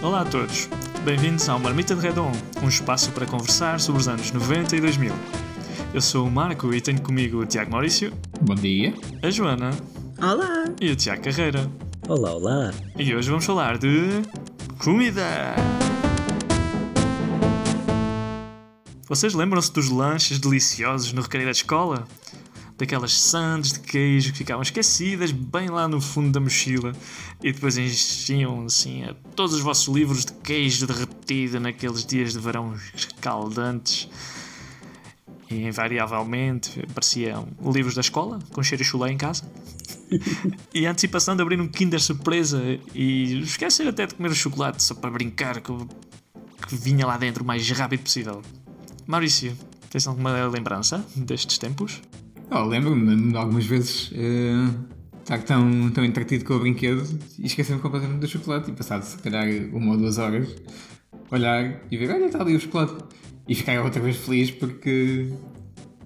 Olá 0.00 0.20
a 0.20 0.24
todos, 0.24 0.68
bem-vindos 1.04 1.48
ao 1.48 1.58
Marmita 1.58 1.96
de 1.96 2.00
Redon, 2.02 2.30
um 2.62 2.68
espaço 2.68 3.10
para 3.10 3.26
conversar 3.26 3.80
sobre 3.80 4.00
os 4.00 4.06
anos 4.06 4.30
90 4.30 4.76
e 4.76 4.80
2000. 4.80 5.12
Eu 5.92 6.00
sou 6.00 6.28
o 6.28 6.30
Marco 6.30 6.72
e 6.72 6.80
tenho 6.80 7.02
comigo 7.02 7.38
o 7.38 7.46
Tiago 7.46 7.72
Maurício, 7.72 8.12
Bom 8.40 8.54
dia. 8.54 8.94
a 9.24 9.28
Joana 9.30 9.70
Olá! 10.22 10.66
e 10.80 10.92
o 10.92 10.94
Tiago 10.96 11.20
Carreira. 11.24 11.68
Olá, 12.08 12.32
olá! 12.32 12.70
E 12.96 13.12
hoje 13.12 13.28
vamos 13.28 13.44
falar 13.44 13.76
de. 13.76 14.22
comida! 14.78 15.26
Vocês 19.08 19.34
lembram-se 19.34 19.72
dos 19.72 19.90
lanches 19.90 20.38
deliciosos 20.38 21.12
no 21.12 21.22
recreio 21.22 21.46
da 21.46 21.50
escola? 21.50 22.04
Daquelas 22.80 23.12
sandes 23.12 23.74
de 23.74 23.80
queijo 23.80 24.32
que 24.32 24.38
ficavam 24.38 24.62
esquecidas 24.62 25.30
bem 25.32 25.68
lá 25.68 25.86
no 25.86 26.00
fundo 26.00 26.32
da 26.32 26.40
mochila 26.40 26.94
e 27.42 27.52
depois 27.52 27.76
enchiam 27.76 28.64
assim 28.64 29.04
todos 29.36 29.54
os 29.54 29.60
vossos 29.60 29.94
livros 29.94 30.24
de 30.24 30.32
queijo 30.32 30.86
derretido 30.86 31.60
naqueles 31.60 32.06
dias 32.06 32.32
de 32.32 32.38
verão 32.38 32.74
escaldantes. 32.94 34.08
E 35.50 35.66
invariavelmente 35.66 36.80
apareciam 36.90 37.48
livros 37.62 37.94
da 37.94 38.00
escola 38.00 38.38
com 38.50 38.62
cheiro 38.62 38.82
chulé 38.82 39.12
em 39.12 39.18
casa. 39.18 39.44
E 40.72 40.86
a 40.86 40.90
antecipação 40.90 41.36
de 41.36 41.42
abrir 41.42 41.60
um 41.60 41.68
Kinder 41.68 42.00
surpresa 42.00 42.62
e 42.94 43.42
esquecer 43.42 43.86
até 43.88 44.06
de 44.06 44.14
comer 44.14 44.30
o 44.30 44.34
chocolate 44.34 44.82
só 44.82 44.94
para 44.94 45.10
brincar 45.10 45.60
com 45.60 45.86
que 46.66 46.74
vinha 46.76 47.06
lá 47.06 47.18
dentro 47.18 47.44
o 47.44 47.46
mais 47.46 47.68
rápido 47.70 48.04
possível. 48.04 48.40
Maurício, 49.06 49.54
tens 49.90 50.06
alguma 50.06 50.46
lembrança 50.46 51.04
destes 51.14 51.58
tempos? 51.58 52.00
Oh, 52.52 52.64
Lembro-me 52.64 53.30
de 53.30 53.36
algumas 53.36 53.64
vezes 53.64 54.10
eh, 54.12 54.68
estar 55.20 55.40
tão, 55.42 55.90
tão 55.90 56.04
entretido 56.04 56.44
com 56.44 56.54
o 56.54 56.58
brinquedo 56.58 57.06
e 57.38 57.46
esquecer-me 57.46 57.80
completamente 57.80 58.18
do 58.18 58.26
chocolate 58.26 58.70
e 58.70 58.74
passado 58.74 59.04
se 59.04 59.16
calhar 59.18 59.46
uma 59.72 59.92
ou 59.92 59.96
duas 59.96 60.18
horas 60.18 60.48
olhar 61.30 61.80
e 61.90 61.96
ver, 61.96 62.10
olha, 62.10 62.26
está 62.26 62.40
ali 62.40 62.56
o 62.56 62.60
chocolate 62.60 63.04
e 63.46 63.54
ficar 63.54 63.80
outra 63.82 64.02
vez 64.02 64.16
feliz 64.16 64.50
porque 64.50 65.32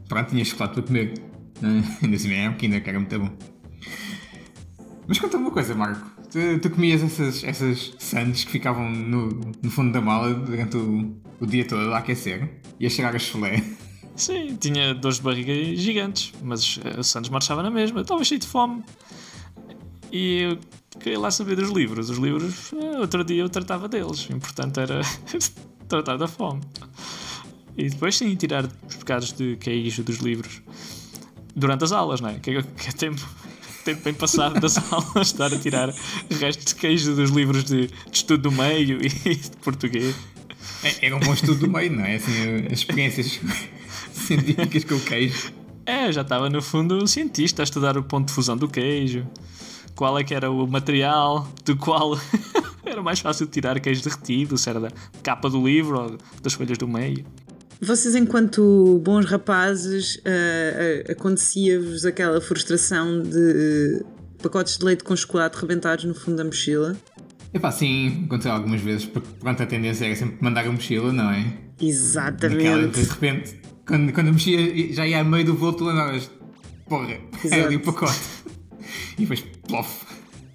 pronto, 0.07 0.29
tinha 0.29 0.45
chocolate 0.45 0.75
para 0.75 0.83
comer. 0.83 1.15
Né? 1.63 1.83
Ainda 2.03 2.17
assim 2.17 2.33
é 2.35 2.51
um 2.51 2.55
Kinder 2.55 2.83
que 2.83 2.91
era 2.91 3.01
muito 3.01 3.19
bom. 3.19 3.31
Mas 5.07 5.19
conta-me 5.19 5.45
uma 5.45 5.51
coisa, 5.51 5.75
Marco. 5.75 6.11
Tu, 6.31 6.59
tu 6.61 6.71
comias 6.71 7.03
essas, 7.03 7.43
essas 7.43 7.95
sandes 7.99 8.45
que 8.45 8.53
ficavam 8.53 8.91
no, 8.91 9.29
no 9.63 9.71
fundo 9.71 9.93
da 9.93 10.01
mala 10.01 10.35
durante 10.35 10.77
o, 10.77 11.17
o 11.41 11.47
dia 11.47 11.65
todo 11.65 11.93
a 11.95 11.99
aquecer 11.99 12.61
e 12.79 12.87
a 12.87 12.91
cheirar 12.91 13.15
a 13.15 13.19
chulé. 13.19 13.63
Sim, 14.17 14.57
tinha 14.57 14.95
dores 14.95 15.17
de 15.19 15.23
barriga 15.25 15.53
gigantes, 15.77 16.33
mas 16.43 16.79
eh, 16.85 17.01
o 17.01 17.05
Santos 17.05 17.31
marchava 17.31 17.63
na 17.63 17.71
mesma. 17.71 17.99
Eu 17.99 18.03
estava 18.03 18.23
cheio 18.25 18.41
de 18.41 18.47
fome. 18.47 18.85
E 20.13 20.43
eu 20.43 20.59
queria 21.01 21.19
lá 21.19 21.31
saber 21.31 21.57
dos 21.57 21.71
livros. 21.71 22.11
Os 22.11 22.19
livros, 22.19 22.73
eh, 22.73 22.99
outro 23.01 23.25
dia 23.25 23.43
eu 23.43 23.49
tratava 23.49 23.89
deles. 23.89 24.29
O 24.29 24.33
importante 24.33 24.79
era 24.79 25.01
tratar 25.89 26.17
da 26.17 26.29
fome. 26.29 26.61
E 27.77 27.89
depois 27.91 28.17
sim, 28.17 28.35
tirar 28.37 28.69
os 28.89 28.97
pecados 28.97 29.33
de 29.33 29.57
queijo 29.57 30.05
dos 30.05 30.19
livros. 30.19 30.63
Durante 31.57 31.85
as 31.85 31.91
aulas, 31.91 32.21
não 32.21 32.29
é? 32.29 32.39
Que 32.39 32.51
é, 32.51 32.63
que 32.63 32.89
é 32.89 32.93
tempo, 32.93 33.29
tempo 33.85 34.01
bem 34.05 34.15
passado 34.15 34.61
das 34.61 34.79
aulas 34.93 35.27
estar 35.27 35.53
a 35.53 35.59
tirar 35.59 35.93
restos 36.31 36.67
de 36.67 36.75
queijo 36.77 37.17
dos 37.17 37.31
livros 37.31 37.65
de, 37.65 37.89
de 37.89 37.93
estudo 38.13 38.45
do 38.45 38.53
meio 38.53 39.05
e 39.05 39.09
de 39.35 39.57
português. 39.63 40.15
É, 40.85 41.07
Era 41.07 41.17
um 41.17 41.21
bom 41.21 41.35
estudo 41.35 41.61
do 41.61 41.69
meio, 41.69 41.91
não 41.91 42.05
é? 42.05 42.15
Assim, 42.15 42.67
as 42.67 42.79
experiências 42.79 43.41
científicas 44.27 44.85
com 44.85 44.95
o 44.95 45.01
queijo. 45.01 45.53
É, 45.87 46.11
já 46.11 46.23
estava 46.23 46.49
no 46.49 46.63
fundo 46.63 46.97
um 47.03 47.07
cientista 47.07 47.63
a 47.63 47.65
estudar 47.65 47.99
o 47.99 48.03
ponto 48.03 48.29
de 48.29 48.33
fusão 48.33 48.57
do 48.57 48.69
queijo. 48.69 49.27
Qual 49.95 50.19
é 50.19 50.25
que 50.25 50.35
era 50.35 50.51
o 50.51 50.67
material 50.67 51.47
do 51.65 51.77
qual 51.77 52.19
era 52.85 53.03
mais 53.03 53.21
fácil 53.21 53.47
de 53.47 53.53
tirar 53.53 53.79
queijo 53.81 54.03
derretido, 54.03 54.57
se 54.57 54.69
era 54.71 54.81
da 54.81 54.89
capa 55.23 55.49
do 55.51 55.65
livro 55.65 56.01
ou 56.01 56.19
das 56.43 56.53
folhas 56.53 56.79
do 56.79 56.89
meio. 56.89 57.25
Vocês, 57.81 58.15
enquanto 58.15 59.01
bons 59.05 59.27
rapazes, 59.27 60.21
ah, 60.25 60.31
ah, 61.09 61.13
acontecia-vos 61.13 62.07
aquela 62.07 62.41
frustração 62.41 63.23
de 63.23 64.03
ah, 64.03 64.43
pacotes 64.43 64.79
de 64.79 64.85
leite 64.85 65.05
com 65.05 65.15
chocolate 65.15 65.59
rebentados 65.59 66.05
no 66.05 66.15
fundo 66.15 66.37
da 66.37 66.45
mochila? 66.45 66.97
Epá, 67.53 67.71
sim, 67.71 68.25
aconteceu 68.27 68.53
algumas 68.53 68.81
vezes, 68.81 69.07
porque 69.07 69.29
pronto, 69.39 69.63
a 69.63 69.67
tendência 69.67 70.07
era 70.07 70.17
sempre 70.17 70.39
mandar 70.41 70.67
a 70.67 70.73
mochila, 70.73 71.13
não 71.13 71.31
é? 71.31 71.41
Naquela, 71.41 71.91
Exatamente! 71.91 73.01
de 73.01 73.09
repente, 73.09 73.61
quando, 73.87 74.13
quando 74.13 74.29
a 74.29 74.33
mochila 74.33 74.63
já 74.93 75.07
ia 75.07 75.21
a 75.21 75.25
meio 75.25 75.45
do 75.45 75.55
voo, 75.55 75.73
tu 75.73 75.85
lembravas, 75.85 76.31
porra, 76.89 77.13
é 77.51 77.61
ali 77.63 77.77
o 77.77 77.81
Exato. 77.81 77.93
pacote. 77.93 78.21
E 79.19 79.21
depois, 79.23 79.41
plof. 79.67 80.05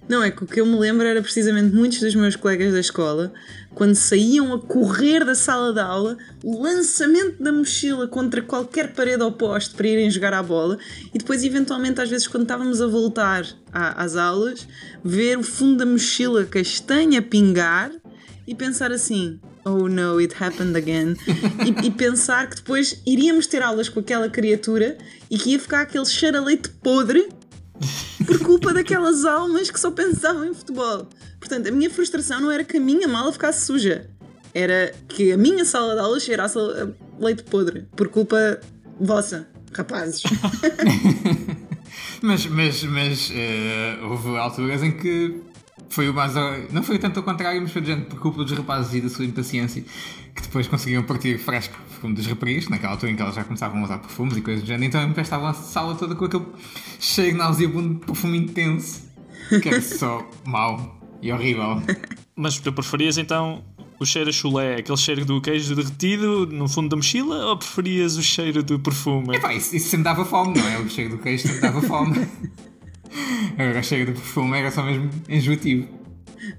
Não, 0.08 0.24
é 0.24 0.30
que 0.32 0.42
o 0.42 0.46
que 0.46 0.60
eu 0.60 0.66
me 0.66 0.76
lembro 0.76 1.06
era 1.06 1.22
precisamente 1.22 1.72
muitos 1.72 2.00
dos 2.00 2.16
meus 2.16 2.34
colegas 2.34 2.72
da 2.72 2.80
escola, 2.80 3.32
quando 3.76 3.94
saíam 3.94 4.52
a 4.52 4.58
correr 4.58 5.24
da 5.24 5.36
sala 5.36 5.72
de 5.72 5.78
aula, 5.78 6.16
o 6.42 6.60
lançamento 6.60 7.40
da 7.40 7.52
mochila 7.52 8.08
contra 8.08 8.42
qualquer 8.42 8.92
parede 8.92 9.22
ou 9.22 9.30
poste 9.30 9.72
para 9.72 9.86
irem 9.86 10.10
jogar 10.10 10.34
à 10.34 10.42
bola 10.42 10.78
e 11.14 11.18
depois, 11.18 11.44
eventualmente, 11.44 12.00
às 12.00 12.10
vezes, 12.10 12.26
quando 12.26 12.42
estávamos 12.42 12.80
a 12.82 12.88
voltar 12.88 13.46
à- 13.72 14.02
às 14.02 14.16
aulas, 14.16 14.66
ver 15.04 15.38
o 15.38 15.44
fundo 15.44 15.76
da 15.76 15.86
mochila 15.86 16.44
castanha 16.44 17.22
pingar 17.22 17.92
e 18.46 18.54
pensar 18.54 18.92
assim. 18.92 19.40
Oh 19.64 19.88
no, 19.88 20.18
it 20.18 20.34
happened 20.42 20.76
again. 20.76 21.16
e, 21.64 21.86
e 21.86 21.90
pensar 21.90 22.48
que 22.48 22.56
depois 22.56 23.00
iríamos 23.06 23.46
ter 23.46 23.62
aulas 23.62 23.88
com 23.88 24.00
aquela 24.00 24.28
criatura 24.28 24.96
e 25.30 25.38
que 25.38 25.50
ia 25.50 25.58
ficar 25.58 25.82
aquele 25.82 26.06
cheiro 26.06 26.38
a 26.38 26.40
leite 26.40 26.68
podre 26.68 27.28
por 28.26 28.38
culpa 28.40 28.72
daquelas 28.74 29.24
almas 29.24 29.70
que 29.70 29.78
só 29.78 29.90
pensavam 29.90 30.44
em 30.44 30.54
futebol. 30.54 31.08
Portanto, 31.38 31.68
a 31.68 31.70
minha 31.70 31.90
frustração 31.90 32.40
não 32.40 32.50
era 32.50 32.64
que 32.64 32.76
a 32.76 32.80
minha 32.80 33.08
mala 33.08 33.32
ficasse 33.32 33.66
suja, 33.66 34.08
era 34.54 34.92
que 35.08 35.32
a 35.32 35.36
minha 35.36 35.64
sala 35.64 35.94
de 35.94 36.00
aula 36.00 36.20
cheirasse 36.20 36.58
a 36.58 36.88
leite 37.18 37.42
podre, 37.44 37.86
por 37.96 38.08
culpa 38.08 38.60
vossa, 39.00 39.48
rapazes. 39.72 40.22
Mas, 42.22 42.44
mas, 42.46 42.82
mas 42.82 43.32
eh, 43.34 43.98
houve 44.02 44.36
alturas 44.36 44.82
em 44.82 44.92
que 44.92 45.40
foi 45.90 46.08
o 46.08 46.14
mais. 46.14 46.32
Não 46.72 46.82
foi 46.82 46.98
tanto 46.98 47.18
ao 47.18 47.24
contrário, 47.24 47.60
mas 47.60 47.72
foi 47.72 47.84
gente 47.84 48.06
por 48.06 48.18
culpa 48.18 48.42
dos 48.42 48.52
rapazes 48.52 48.94
e 48.94 49.00
da 49.00 49.08
sua 49.08 49.24
impaciência 49.24 49.84
que 50.34 50.42
depois 50.42 50.66
conseguiam 50.66 51.02
partir 51.02 51.38
fresco 51.38 51.76
perfume 51.88 52.14
das 52.14 52.26
raparigas, 52.26 52.68
naquela 52.68 52.92
altura 52.92 53.12
em 53.12 53.16
que 53.16 53.22
elas 53.22 53.34
já 53.34 53.44
começavam 53.44 53.80
a 53.80 53.84
usar 53.84 53.98
perfumes 53.98 54.36
e 54.36 54.40
coisas 54.40 54.62
do 54.62 54.66
género, 54.66 54.84
então 54.84 55.02
empestavam 55.02 55.48
a 55.48 55.52
sala 55.52 55.94
toda 55.94 56.14
com 56.14 56.24
aquele 56.24 56.46
cheiro 56.98 57.36
nauseabundo 57.36 57.94
de 57.94 58.06
perfume 58.06 58.38
intenso, 58.38 59.02
que 59.60 59.68
era 59.68 59.82
só 59.82 60.26
mau 60.46 60.98
e 61.20 61.32
horrível. 61.32 61.82
Mas 62.34 62.58
tu 62.58 62.72
preferias 62.72 63.18
então 63.18 63.62
o 63.98 64.06
cheiro 64.06 64.30
a 64.30 64.32
chulé, 64.32 64.76
aquele 64.76 64.96
cheiro 64.96 65.24
do 65.26 65.40
queijo 65.40 65.74
derretido 65.74 66.46
no 66.46 66.68
fundo 66.68 66.88
da 66.88 66.96
mochila, 66.96 67.46
ou 67.46 67.56
preferias 67.56 68.16
o 68.16 68.22
cheiro 68.22 68.62
do 68.62 68.78
perfume? 68.78 69.36
Epá, 69.36 69.52
isso, 69.52 69.76
isso 69.76 69.88
sempre 69.88 70.04
dava 70.04 70.24
fome, 70.24 70.58
não 70.58 70.66
é? 70.66 70.78
O 70.78 70.88
cheiro 70.88 71.16
do 71.16 71.18
queijo 71.18 71.46
sempre 71.46 71.60
dava 71.60 71.82
fome. 71.82 72.26
Agora 73.58 73.82
cheiro 73.82 74.12
do 74.12 74.12
perfume 74.12 74.58
era 74.58 74.70
só 74.70 74.82
mesmo 74.82 75.10
enjoativo. 75.28 75.88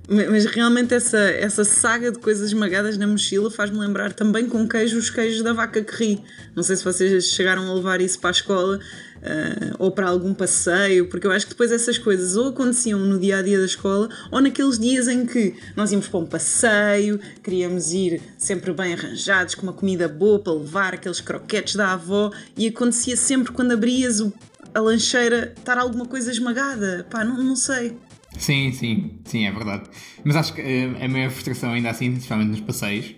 Ma- 0.07 0.29
Mas 0.29 0.45
realmente 0.45 0.93
essa, 0.93 1.17
essa 1.17 1.63
saga 1.65 2.11
de 2.11 2.19
coisas 2.19 2.47
esmagadas 2.47 2.97
na 2.97 3.07
mochila 3.07 3.49
faz-me 3.49 3.79
lembrar 3.79 4.13
também 4.13 4.47
com 4.47 4.67
queijo 4.67 4.97
os 4.97 5.09
queijos 5.09 5.41
da 5.41 5.53
vaca 5.53 5.81
que 5.81 5.95
ri. 5.95 6.21
Não 6.55 6.61
sei 6.63 6.75
se 6.75 6.83
vocês 6.83 7.25
chegaram 7.25 7.69
a 7.69 7.73
levar 7.73 7.99
isso 8.01 8.19
para 8.19 8.29
a 8.29 8.31
escola 8.31 8.79
ah, 9.23 9.75
ou 9.79 9.91
para 9.91 10.07
algum 10.09 10.33
passeio, 10.35 11.07
porque 11.07 11.25
eu 11.25 11.31
acho 11.31 11.45
que 11.47 11.53
depois 11.53 11.71
essas 11.71 11.97
coisas 11.97 12.35
ou 12.35 12.49
aconteciam 12.49 12.99
no 12.99 13.19
dia 13.19 13.37
a 13.37 13.41
dia 13.41 13.57
da 13.57 13.65
escola 13.65 14.07
ou 14.29 14.39
naqueles 14.39 14.77
dias 14.77 15.07
em 15.07 15.25
que 15.25 15.55
nós 15.75 15.91
íamos 15.91 16.07
para 16.07 16.19
um 16.19 16.25
passeio, 16.27 17.19
queríamos 17.43 17.91
ir 17.91 18.21
sempre 18.37 18.71
bem 18.73 18.93
arranjados, 18.93 19.55
com 19.55 19.63
uma 19.63 19.73
comida 19.73 20.07
boa 20.07 20.37
para 20.39 20.53
levar, 20.53 20.93
aqueles 20.93 21.21
croquetes 21.21 21.75
da 21.75 21.93
avó, 21.93 22.31
e 22.55 22.67
acontecia 22.67 23.17
sempre 23.17 23.51
quando 23.51 23.71
abrias 23.71 24.19
o- 24.19 24.31
a 24.73 24.79
lancheira 24.79 25.53
estar 25.57 25.77
alguma 25.77 26.05
coisa 26.05 26.31
esmagada. 26.31 27.05
Pá, 27.09 27.23
não, 27.23 27.37
não 27.41 27.55
sei. 27.55 27.97
Sim, 28.37 28.71
sim, 28.71 29.19
sim, 29.25 29.45
é 29.45 29.51
verdade. 29.51 29.83
Mas 30.23 30.35
acho 30.35 30.53
que 30.53 30.61
eh, 30.61 31.03
a 31.03 31.07
minha 31.07 31.29
frustração 31.29 31.71
ainda 31.71 31.89
assim, 31.89 32.11
principalmente 32.11 32.49
nos 32.49 32.61
passeios, 32.61 33.13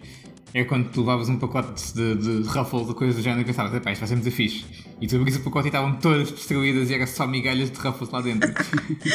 é 0.54 0.64
quando 0.64 0.90
tu 0.90 1.02
levavas 1.02 1.30
um 1.30 1.38
pacote 1.38 1.94
de, 1.94 2.16
de 2.16 2.48
Ruffles 2.48 2.88
ou 2.88 2.94
coisas 2.94 3.16
do 3.16 3.22
género 3.22 3.42
e 3.42 3.46
pensavas, 3.46 3.74
epá, 3.74 3.92
isto 3.92 4.02
vai 4.02 4.08
ser 4.08 4.16
muito 4.16 4.32
fixe. 4.32 4.64
E 5.02 5.08
tu 5.08 5.16
abris 5.16 5.36
o 5.36 5.40
pacote 5.42 5.68
e 5.68 5.70
estavam 5.70 5.96
todas 5.96 6.32
destruídas 6.32 6.90
e 6.90 6.94
era 6.94 7.08
só 7.08 7.26
migalhas 7.28 7.72
de 7.72 7.80
Ruffles 7.80 8.12
lá 8.12 8.22
dentro. 8.22 8.54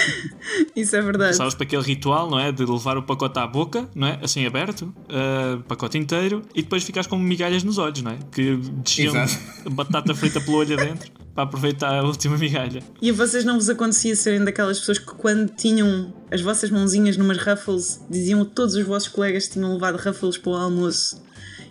Isso 0.74 0.96
é 0.96 1.00
verdade. 1.00 1.36
Sabes 1.36 1.54
para 1.54 1.64
aquele 1.64 1.82
ritual, 1.82 2.28
não 2.28 2.38
é? 2.38 2.50
De 2.50 2.64
levar 2.64 2.98
o 2.98 3.02
pacote 3.02 3.38
à 3.38 3.46
boca, 3.46 3.88
não 3.94 4.08
é? 4.08 4.18
Assim 4.20 4.44
aberto, 4.46 4.82
uh, 4.82 5.62
pacote 5.62 5.96
inteiro, 5.96 6.42
e 6.54 6.62
depois 6.62 6.82
ficas 6.82 7.06
com 7.06 7.16
migalhas 7.16 7.62
nos 7.62 7.78
olhos, 7.78 8.02
não 8.02 8.12
é? 8.12 8.18
Que 8.32 8.56
desciam 8.56 9.14
Exato. 9.16 9.70
batata 9.70 10.14
frita 10.14 10.40
pelo 10.40 10.56
olho 10.56 10.78
adentro 10.78 11.17
para 11.38 11.44
aproveitar 11.44 11.94
a 11.94 12.02
última 12.02 12.36
migalha. 12.36 12.82
E 13.00 13.10
a 13.10 13.12
vocês 13.12 13.44
não 13.44 13.54
vos 13.54 13.70
acontecia 13.70 14.16
serem 14.16 14.42
daquelas 14.44 14.80
pessoas 14.80 14.98
que 14.98 15.06
quando 15.06 15.48
tinham 15.50 16.12
as 16.32 16.40
vossas 16.40 16.68
mãozinhas 16.68 17.16
numas 17.16 17.38
Ruffles 17.38 18.00
diziam 18.10 18.42
a 18.42 18.44
todos 18.44 18.74
os 18.74 18.84
vossos 18.84 19.08
colegas 19.08 19.46
que 19.46 19.52
tinham 19.52 19.72
levado 19.72 19.96
Ruffles 19.98 20.36
para 20.36 20.50
o 20.50 20.56
almoço 20.56 21.22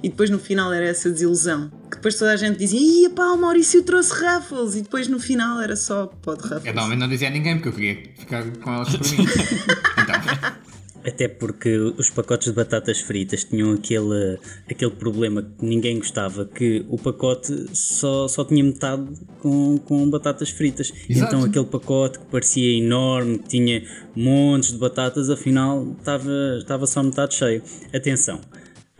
e 0.02 0.08
depois 0.08 0.30
no 0.30 0.40
final 0.40 0.72
era 0.72 0.86
essa 0.86 1.10
desilusão. 1.10 1.70
Que 1.90 1.98
depois 1.98 2.16
toda 2.16 2.32
a 2.32 2.38
gente 2.38 2.58
dizia, 2.58 2.80
ia 2.80 3.10
pá, 3.10 3.26
o 3.34 3.38
Maurício 3.38 3.84
trouxe 3.84 4.14
Ruffles, 4.14 4.76
e 4.76 4.84
depois 4.84 5.10
no 5.10 5.20
final 5.20 5.60
era 5.60 5.76
só 5.76 6.06
pó 6.06 6.34
de 6.36 6.44
Eu 6.44 6.50
Ruffles. 6.50 6.66
normalmente 6.74 7.00
não 7.00 7.10
dizia 7.10 7.28
a 7.28 7.32
ninguém 7.32 7.56
porque 7.56 7.68
eu 7.68 7.74
queria 7.74 8.14
ficar 8.18 8.46
com 8.64 8.74
elas 8.74 8.96
por 8.96 9.12
mim. 9.12 9.18
então, 10.00 10.54
Até 11.08 11.30
porque 11.30 11.78
os 11.78 12.10
pacotes 12.10 12.50
de 12.50 12.54
batatas 12.54 13.00
fritas 13.00 13.46
tinham 13.46 13.72
aquele, 13.72 14.38
aquele 14.70 14.92
problema 14.92 15.42
que 15.42 15.66
ninguém 15.66 16.00
gostava, 16.00 16.46
que 16.46 16.86
o 16.90 16.98
pacote 16.98 17.70
só, 17.74 18.28
só 18.28 18.44
tinha 18.44 18.62
metade 18.62 19.08
com, 19.40 19.78
com 19.78 20.10
batatas 20.10 20.50
fritas. 20.50 20.92
Exato. 21.10 21.36
Então 21.36 21.48
aquele 21.48 21.66
pacote 21.66 22.20
que 22.20 22.26
parecia 22.26 22.78
enorme, 22.78 23.40
que 23.40 23.48
tinha 23.48 23.84
montes 24.14 24.74
de 24.74 24.78
batatas, 24.78 25.30
afinal 25.30 25.96
estava, 25.98 26.58
estava 26.58 26.86
só 26.86 27.02
metade 27.02 27.36
cheio. 27.36 27.64
Atenção, 27.94 28.42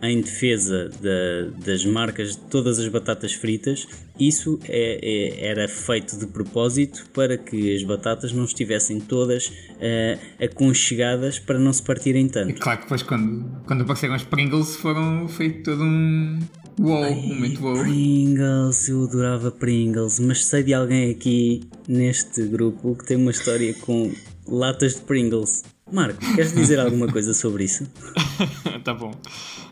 em 0.00 0.20
defesa 0.20 0.88
da- 1.02 1.64
das 1.66 1.84
marcas 1.84 2.32
de 2.36 2.38
todas 2.42 2.78
as 2.78 2.86
batatas 2.88 3.32
fritas, 3.32 3.86
isso 4.18 4.58
é- 4.68 5.00
é- 5.02 5.46
era 5.48 5.66
feito 5.68 6.16
de 6.16 6.26
propósito 6.26 7.04
para 7.12 7.36
que 7.36 7.74
as 7.74 7.82
batatas 7.82 8.32
não 8.32 8.44
estivessem 8.44 9.00
todas 9.00 9.52
eh, 9.80 10.18
aconchegadas 10.40 11.38
para 11.38 11.58
não 11.58 11.72
se 11.72 11.82
partirem 11.82 12.26
e 12.26 12.28
tanto. 12.30 12.60
claro 12.60 12.78
que 12.78 12.84
depois 12.84 13.02
quando, 13.02 13.44
quando 13.66 13.82
apareceram 13.82 14.14
as 14.14 14.22
Pringles 14.24 14.76
foram 14.76 15.26
feito 15.28 15.62
todo 15.70 15.82
um 15.82 16.38
wow, 16.78 17.02
um 17.12 17.26
momento 17.34 17.60
wow. 17.62 17.78
Pringles, 17.80 18.88
eu 18.88 19.04
adorava 19.04 19.50
Pringles, 19.50 20.18
mas 20.20 20.44
sei 20.44 20.62
de 20.62 20.74
alguém 20.74 21.10
aqui 21.10 21.62
neste 21.88 22.42
grupo 22.44 22.94
que 22.96 23.04
tem 23.06 23.16
uma 23.16 23.30
história 23.30 23.72
com 23.74 24.12
latas 24.46 24.94
de 24.96 25.00
Pringles. 25.02 25.62
Marco, 25.90 26.18
queres 26.34 26.52
dizer 26.52 26.78
alguma 26.80 27.06
coisa 27.10 27.32
sobre 27.34 27.64
isso? 27.64 27.86
tá 28.84 28.94
bom. 28.94 29.12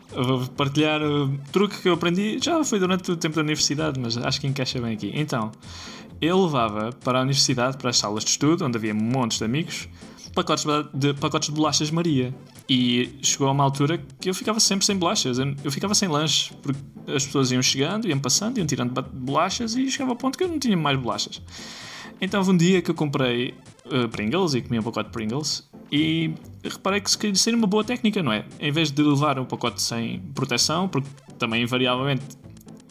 Vou 0.09 0.47
partilhar 0.47 1.01
o 1.01 1.37
truque 1.51 1.81
que 1.81 1.89
eu 1.89 1.93
aprendi, 1.93 2.39
já 2.41 2.63
foi 2.63 2.79
durante 2.79 3.11
o 3.11 3.17
tempo 3.17 3.35
da 3.35 3.41
universidade, 3.41 3.99
mas 3.99 4.17
acho 4.17 4.39
que 4.39 4.47
encaixa 4.47 4.79
bem 4.79 4.93
aqui. 4.93 5.11
Então, 5.13 5.51
eu 6.21 6.43
levava 6.43 6.91
para 7.03 7.19
a 7.19 7.21
universidade, 7.21 7.77
para 7.77 7.89
as 7.89 7.97
salas 7.97 8.23
de 8.23 8.31
estudo, 8.31 8.65
onde 8.65 8.77
havia 8.77 8.93
montes 8.93 9.37
de 9.37 9.43
amigos, 9.43 9.87
pacotes 10.33 10.65
de, 10.93 11.13
pacotes 11.13 11.49
de 11.49 11.55
bolachas 11.55 11.91
Maria. 11.91 12.33
E 12.69 13.17
chegou 13.21 13.47
a 13.47 13.51
uma 13.51 13.63
altura 13.63 14.03
que 14.19 14.29
eu 14.29 14.33
ficava 14.33 14.59
sempre 14.59 14.85
sem 14.85 14.97
bolachas, 14.97 15.37
eu, 15.39 15.71
ficava 15.71 15.95
sem 15.95 16.09
lanche, 16.09 16.53
porque 16.61 16.79
as 17.07 17.25
pessoas 17.25 17.51
iam 17.51 17.61
chegando, 17.61 18.07
iam 18.07 18.19
passando, 18.19 18.57
iam 18.57 18.67
tirando 18.67 19.01
bolachas 19.13 19.75
e 19.75 19.89
chegava 19.89 20.11
ao 20.11 20.17
ponto 20.17 20.37
que 20.37 20.43
eu 20.43 20.49
não 20.49 20.59
tinha 20.59 20.75
mais 20.75 20.99
bolachas. 20.99 21.41
Então 22.19 22.39
houve 22.39 22.51
um 22.51 22.57
dia 22.57 22.81
que 22.81 22.91
eu 22.91 22.95
comprei 22.95 23.53
uh, 23.85 24.09
Pringles 24.09 24.53
e 24.53 24.61
comi 24.61 24.79
um 24.79 24.83
pacote 24.83 25.09
de 25.09 25.13
Pringles 25.13 25.69
e 25.91 26.33
reparei 26.69 27.01
que 27.01 27.09
se 27.09 27.17
queria 27.17 27.35
ser 27.35 27.53
uma 27.53 27.67
boa 27.67 27.83
técnica, 27.83 28.21
não 28.21 28.31
é? 28.31 28.45
Em 28.59 28.71
vez 28.71 28.91
de 28.91 29.01
levar 29.01 29.39
um 29.39 29.45
pacote 29.45 29.81
sem 29.81 30.19
proteção, 30.33 30.87
porque 30.87 31.09
também 31.37 31.63
invariavelmente 31.63 32.23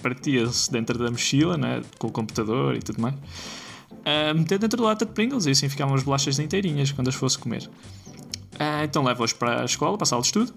partia-se 0.02 0.70
dentro 0.70 0.98
da 0.98 1.10
mochila, 1.10 1.56
não 1.56 1.68
é? 1.68 1.82
com 1.98 2.06
o 2.08 2.10
computador 2.10 2.76
e 2.76 2.80
tudo 2.80 3.00
mais, 3.00 3.14
uh, 3.14 4.34
meter 4.36 4.58
dentro 4.58 4.78
da 4.78 4.84
lata 4.84 5.04
de 5.04 5.12
Pringles 5.12 5.46
e 5.46 5.50
assim 5.50 5.68
ficavam 5.68 5.94
as 5.94 6.02
bolachas 6.02 6.38
inteirinhas 6.38 6.92
quando 6.92 7.08
as 7.08 7.14
fosse 7.14 7.38
comer. 7.38 7.68
Ah, 8.58 8.84
então 8.84 9.02
levo-os 9.04 9.32
para 9.32 9.62
a 9.62 9.64
escola, 9.64 9.98
para 9.98 10.04
a 10.04 10.06
sala 10.06 10.22
de 10.22 10.28
estudo, 10.28 10.54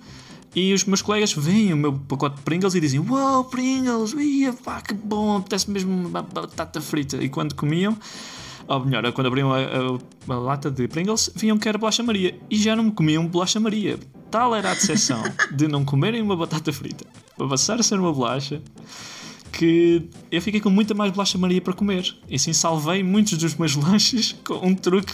e 0.55 0.73
os 0.73 0.83
meus 0.85 1.01
colegas 1.01 1.33
veem 1.33 1.73
o 1.73 1.77
meu 1.77 1.93
pacote 1.93 2.37
de 2.37 2.41
Pringles 2.41 2.73
e 2.73 2.79
dizem: 2.79 2.99
Uau, 2.99 3.45
Pringles, 3.45 4.13
ia, 4.13 4.53
pá, 4.53 4.81
que 4.81 4.93
bom, 4.93 5.37
apetece 5.37 5.69
mesmo 5.69 6.07
uma 6.07 6.21
batata 6.21 6.81
frita. 6.81 7.17
E 7.17 7.29
quando 7.29 7.53
comiam, 7.53 7.95
ou 8.69 8.85
melhor, 8.85 9.11
quando 9.11 9.27
abriam 9.27 9.51
a, 9.53 9.59
a- 9.59 10.33
a 10.33 10.37
lata 10.39 10.69
de 10.69 10.87
Pringles, 10.87 11.29
viam 11.35 11.57
que 11.57 11.67
era 11.67 11.77
bolacha 11.77 12.03
Maria 12.03 12.37
e 12.49 12.55
já 12.57 12.75
não 12.75 12.83
me 12.85 12.91
comiam 12.91 13.25
bolacha 13.25 13.59
Maria. 13.59 13.97
Tal 14.29 14.55
era 14.55 14.71
a 14.71 14.73
decepção 14.75 15.21
de 15.51 15.67
não 15.67 15.83
comerem 15.83 16.21
uma 16.21 16.35
batata 16.37 16.71
frita 16.71 17.05
para 17.35 17.47
passar 17.47 17.79
a 17.79 17.83
ser 17.83 17.99
uma 17.99 18.13
bolacha 18.13 18.61
que 19.51 20.07
eu 20.31 20.41
fiquei 20.41 20.61
com 20.61 20.69
muita 20.69 20.93
mais 20.93 21.11
bolacha 21.11 21.37
Maria 21.37 21.59
para 21.61 21.73
comer. 21.73 22.15
E 22.29 22.35
assim 22.35 22.53
salvei 22.53 23.01
muitos 23.03 23.37
dos 23.37 23.55
meus 23.55 23.75
lanches 23.75 24.35
com 24.45 24.65
um 24.67 24.75
truque 24.75 25.13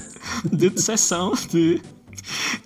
de 0.52 0.68
decepção 0.70 1.32
de 1.50 1.80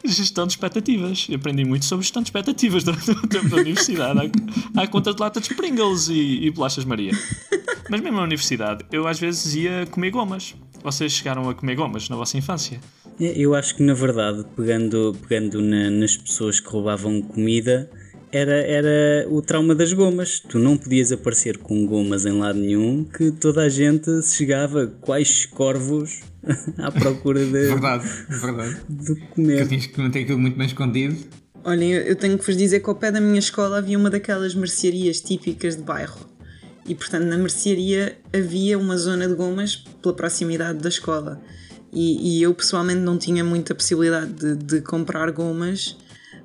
gestão 0.04 0.46
de 0.46 0.54
expectativas. 0.54 1.26
Eu 1.30 1.36
aprendi 1.36 1.64
muito 1.64 1.84
sobre 1.84 2.02
gestão 2.02 2.22
de 2.22 2.26
expectativas 2.28 2.82
durante 2.82 3.10
o 3.12 3.26
tempo 3.28 3.48
da 3.48 3.56
universidade, 3.56 4.32
à, 4.76 4.82
à 4.82 4.86
conta 4.88 5.14
de 5.14 5.20
latas 5.20 5.44
de 5.44 5.54
Pringles 5.54 6.08
e, 6.08 6.46
e 6.46 6.50
bolachas 6.50 6.84
Maria. 6.84 7.12
Mas 7.90 8.00
mesmo 8.00 8.16
na 8.16 8.22
universidade, 8.24 8.84
eu 8.92 9.06
às 9.06 9.18
vezes 9.18 9.54
ia 9.54 9.86
comer 9.90 10.10
gomas. 10.10 10.54
Vocês 10.82 11.12
chegaram 11.12 11.48
a 11.48 11.54
comer 11.54 11.74
gomas 11.76 12.08
na 12.08 12.16
vossa 12.16 12.36
infância? 12.36 12.80
Eu 13.20 13.54
acho 13.54 13.76
que 13.76 13.82
na 13.82 13.94
verdade, 13.94 14.44
pegando, 14.56 15.16
pegando 15.28 15.60
na- 15.62 15.90
nas 15.90 16.16
pessoas 16.16 16.60
que 16.60 16.68
roubavam 16.68 17.22
comida, 17.22 17.88
era, 18.32 18.54
era 18.54 19.26
o 19.30 19.40
trauma 19.40 19.74
das 19.74 19.92
gomas. 19.92 20.40
Tu 20.40 20.58
não 20.58 20.76
podias 20.76 21.12
aparecer 21.12 21.58
com 21.58 21.86
gomas 21.86 22.26
em 22.26 22.32
lado 22.32 22.58
nenhum, 22.58 23.04
que 23.04 23.30
toda 23.30 23.62
a 23.62 23.68
gente 23.68 24.22
se 24.22 24.36
chegava 24.36 24.86
quais 25.00 25.46
corvos 25.46 26.20
à 26.78 26.90
procura 26.90 27.44
de, 27.44 27.50
Verdade, 27.52 28.04
verdade. 28.28 28.76
de 28.88 29.14
Que 29.14 29.26
comer. 29.28 29.68
tinhas 29.68 29.86
que 29.86 30.00
manter 30.00 30.20
aquilo 30.24 30.38
muito 30.38 30.56
bem 30.58 30.66
escondido. 30.66 31.16
Olhem, 31.62 31.92
eu- 31.92 32.02
eu 32.02 32.16
tenho 32.16 32.36
que 32.38 32.44
vos 32.44 32.56
dizer 32.56 32.80
que 32.80 32.90
ao 32.90 32.94
pé 32.96 33.10
da 33.12 33.20
minha 33.20 33.38
escola 33.38 33.78
havia 33.78 33.96
uma 33.98 34.10
daquelas 34.10 34.54
mercearias 34.54 35.20
típicas 35.20 35.76
de 35.76 35.82
bairro. 35.82 36.26
E 36.86 36.94
portanto, 36.94 37.24
na 37.24 37.36
mercearia 37.36 38.18
havia 38.32 38.78
uma 38.78 38.96
zona 38.96 39.26
de 39.26 39.34
gomas 39.34 39.76
pela 40.02 40.14
proximidade 40.14 40.78
da 40.78 40.88
escola. 40.88 41.40
E, 41.92 42.38
e 42.38 42.42
eu 42.42 42.52
pessoalmente 42.52 43.00
não 43.00 43.16
tinha 43.16 43.44
muita 43.44 43.74
possibilidade 43.74 44.32
de, 44.32 44.56
de 44.56 44.80
comprar 44.80 45.30
gomas, 45.30 45.96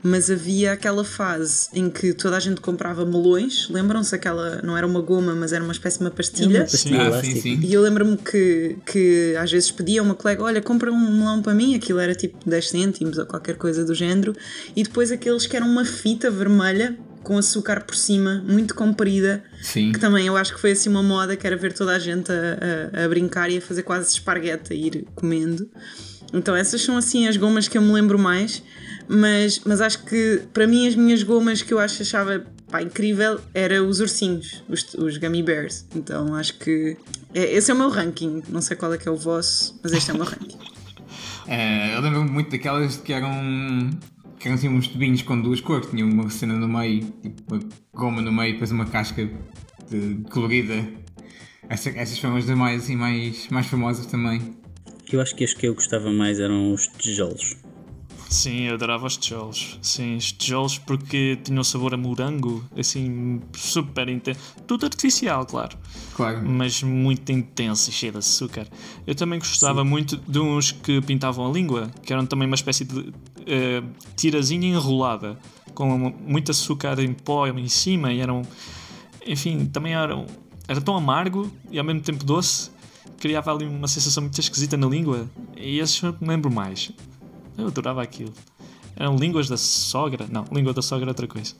mas 0.02 0.30
havia 0.30 0.72
aquela 0.72 1.04
fase 1.04 1.68
em 1.74 1.90
que 1.90 2.14
toda 2.14 2.38
a 2.38 2.40
gente 2.40 2.62
comprava 2.62 3.06
melões. 3.06 3.68
Lembram-se 3.70 4.16
aquela. 4.16 4.62
Não 4.62 4.78
era 4.78 4.88
uma 4.88 5.02
goma, 5.02 5.36
mas 5.36 5.52
era 5.52 5.64
uma 5.64 5.74
espécie 5.74 5.98
de 5.98 6.06
uma 6.06 6.12
pastilha. 6.12 6.60
Uma 6.62 6.66
pastilha 6.66 7.08
Ah, 7.10 7.22
sim, 7.22 7.42
sim. 7.42 7.60
E 7.62 7.74
eu 7.74 7.82
lembro-me 7.82 8.16
que, 8.16 8.78
que 8.86 9.36
às 9.38 9.52
vezes 9.52 9.72
pedia 9.72 10.00
a 10.00 10.04
uma 10.04 10.16
colega: 10.16 10.44
Olha, 10.44 10.62
compra 10.62 10.92
um 10.92 11.18
melão 11.18 11.42
para 11.42 11.54
mim, 11.54 11.76
aquilo 11.76 12.00
era 12.00 12.16
tipo 12.16 12.38
10 12.48 12.70
cêntimos 12.70 13.18
ou 13.18 13.26
qualquer 13.26 13.56
coisa 13.56 13.84
do 13.84 13.94
género, 13.94 14.34
e 14.76 14.84
depois 14.84 15.12
aqueles 15.12 15.46
que 15.46 15.56
eram 15.58 15.68
uma 15.68 15.84
fita 15.84 16.32
vermelha 16.32 16.98
com 17.24 17.38
açúcar 17.38 17.84
por 17.84 17.96
cima, 17.96 18.44
muito 18.48 18.74
comprida, 18.76 19.44
Sim. 19.62 19.92
que 19.92 20.00
também 20.00 20.26
eu 20.28 20.36
acho 20.38 20.54
que 20.56 20.60
foi 20.62 20.72
assim 20.72 20.90
uma 20.90 21.04
moda, 21.04 21.36
que 21.36 21.46
era 21.46 21.56
ver 21.58 21.74
toda 21.74 21.92
a 21.96 22.00
gente 22.00 22.32
a, 22.32 23.00
a- 23.02 23.06
a 23.06 23.10
brincar 23.10 23.50
e 23.50 23.58
a 23.58 23.62
fazer 23.62 23.84
quase 23.84 24.12
esparguete, 24.12 24.74
a 24.74 24.76
ir 24.76 25.06
comendo. 25.16 25.70
Então 26.34 26.56
essas 26.56 26.82
são 26.82 26.96
assim 26.98 27.28
as 27.28 27.38
gomas 27.38 27.68
que 27.68 27.78
eu 27.78 27.82
me 27.82 27.92
lembro 27.92 28.18
mais, 28.20 28.62
mas, 29.08 29.62
mas 29.66 29.82
acho 29.82 30.04
que 30.06 30.42
para 30.54 30.68
mim 30.68 30.88
as 30.88 30.96
minhas 30.96 31.24
gomas 31.24 31.62
que 31.62 31.74
eu 31.74 31.80
acho 31.80 32.02
achava 32.04 32.46
pá, 32.70 32.82
incrível 32.84 33.40
era 33.54 33.84
os 33.84 34.00
ursinhos, 34.00 34.64
os, 34.70 34.94
os 34.94 35.18
gummy 35.18 35.42
bears. 35.42 35.86
Então 35.96 36.36
acho 36.36 36.54
que 36.60 36.96
é- 37.34 37.54
esse 37.56 37.72
é 37.72 37.74
o 37.74 37.78
meu 37.78 37.90
ranking. 37.90 38.44
Não 38.50 38.62
sei 38.62 38.78
qual 38.78 38.94
é 38.94 38.98
que 38.98 39.08
é 39.08 39.12
o 39.12 39.16
vosso, 39.16 39.80
mas 39.84 39.92
este 39.92 40.12
é 40.12 40.14
o 40.14 40.18
meu 40.18 40.26
ranking. 40.26 40.58
Eh, 41.48 41.96
eu 41.98 42.02
lembro-me 42.02 42.30
muito 42.30 42.52
daquelas 42.52 42.98
que 42.98 43.12
eram. 43.12 43.90
Que 44.40 44.48
eram 44.48 44.56
assim 44.56 44.70
uns 44.70 44.88
tubinhos 44.88 45.22
com 45.22 45.40
duas 45.42 45.60
cores. 45.62 45.90
Tinha 45.90 46.06
uma 46.06 46.30
cena 46.30 46.54
no 46.56 46.68
meio, 46.68 47.02
tipo 47.22 47.56
uma 47.56 47.60
goma 47.94 48.22
no 48.22 48.32
meio, 48.32 48.54
depois 48.54 48.72
uma 48.72 48.86
casca 48.86 49.30
de- 49.90 50.24
colorida. 50.30 50.86
Essa- 51.68 51.90
essas 51.92 52.18
foram 52.18 52.36
as 52.38 52.46
mais, 52.46 52.84
assim, 52.84 52.96
mais, 52.96 53.48
mais 53.50 53.68
famosas 53.68 54.06
também. 54.06 54.56
Eu 55.12 55.22
acho 55.22 55.36
que 55.36 55.44
as 55.44 55.54
que 55.54 55.68
eu 55.68 55.74
gostava 55.76 56.12
mais 56.12 56.40
eram 56.40 56.72
os 56.74 56.88
tijolos. 56.88 57.58
Sim, 58.30 58.68
eu 58.68 58.76
adorava 58.76 59.08
os 59.08 59.18
tijolos. 59.18 59.80
Sim, 59.82 60.16
os 60.18 60.32
tijolos 60.32 60.78
porque 60.78 61.40
tinham 61.44 61.64
sabor 61.64 61.96
a 61.96 61.98
morango, 61.98 62.64
assim, 62.78 63.42
super 63.56 64.08
intenso. 64.08 64.40
Tudo 64.68 64.86
artificial, 64.86 65.48
claro, 65.48 65.76
Claro. 66.16 66.48
mas 66.48 66.84
muito 66.84 67.32
intenso 67.32 67.90
e 67.90 67.94
cheio 67.94 68.12
de 68.12 68.20
açúcar. 68.20 68.68
Eu 69.08 69.16
também 69.16 69.40
gostava 69.40 69.84
muito 69.84 70.16
de 70.16 70.38
uns 70.38 70.72
que 70.72 71.02
pintavam 71.02 71.50
a 71.50 71.52
língua, 71.52 71.90
que 72.04 72.14
eram 72.14 72.24
também 72.28 72.46
uma 72.46 72.54
espécie 72.54 72.86
de 72.86 73.12
eh, 73.50 73.84
tirazinha 74.16 74.68
enrolada, 74.68 75.38
com 75.74 76.14
muito 76.26 76.52
açúcar 76.52 77.00
em 77.00 77.14
pó 77.14 77.48
em 77.48 77.68
cima 77.68 78.14
e 78.14 78.20
eram. 78.20 78.44
Enfim, 79.26 79.66
também 79.66 79.96
eram. 79.96 80.26
Era 80.68 80.80
tão 80.80 80.96
amargo 80.96 81.52
e 81.72 81.80
ao 81.80 81.86
mesmo 81.86 82.02
tempo 82.02 82.24
doce, 82.24 82.70
criava 83.20 83.52
ali 83.52 83.66
uma 83.66 83.88
sensação 83.88 84.22
muito 84.22 84.40
esquisita 84.40 84.78
na 84.78 84.88
língua. 84.88 85.28
E 85.58 85.80
esses 85.80 86.02
eu 86.02 86.16
me 86.22 86.28
lembro 86.28 86.52
mais. 86.52 86.92
Eu 87.58 87.68
adorava 87.68 88.04
aquilo. 88.04 88.34
Eram 88.96 89.16
línguas 89.16 89.50
da 89.50 89.58
sogra? 89.58 90.28
Não, 90.30 90.46
língua 90.52 90.74
da 90.74 90.82
sogra 90.82 91.08
é 91.08 91.10
outra 91.10 91.28
coisa. 91.28 91.56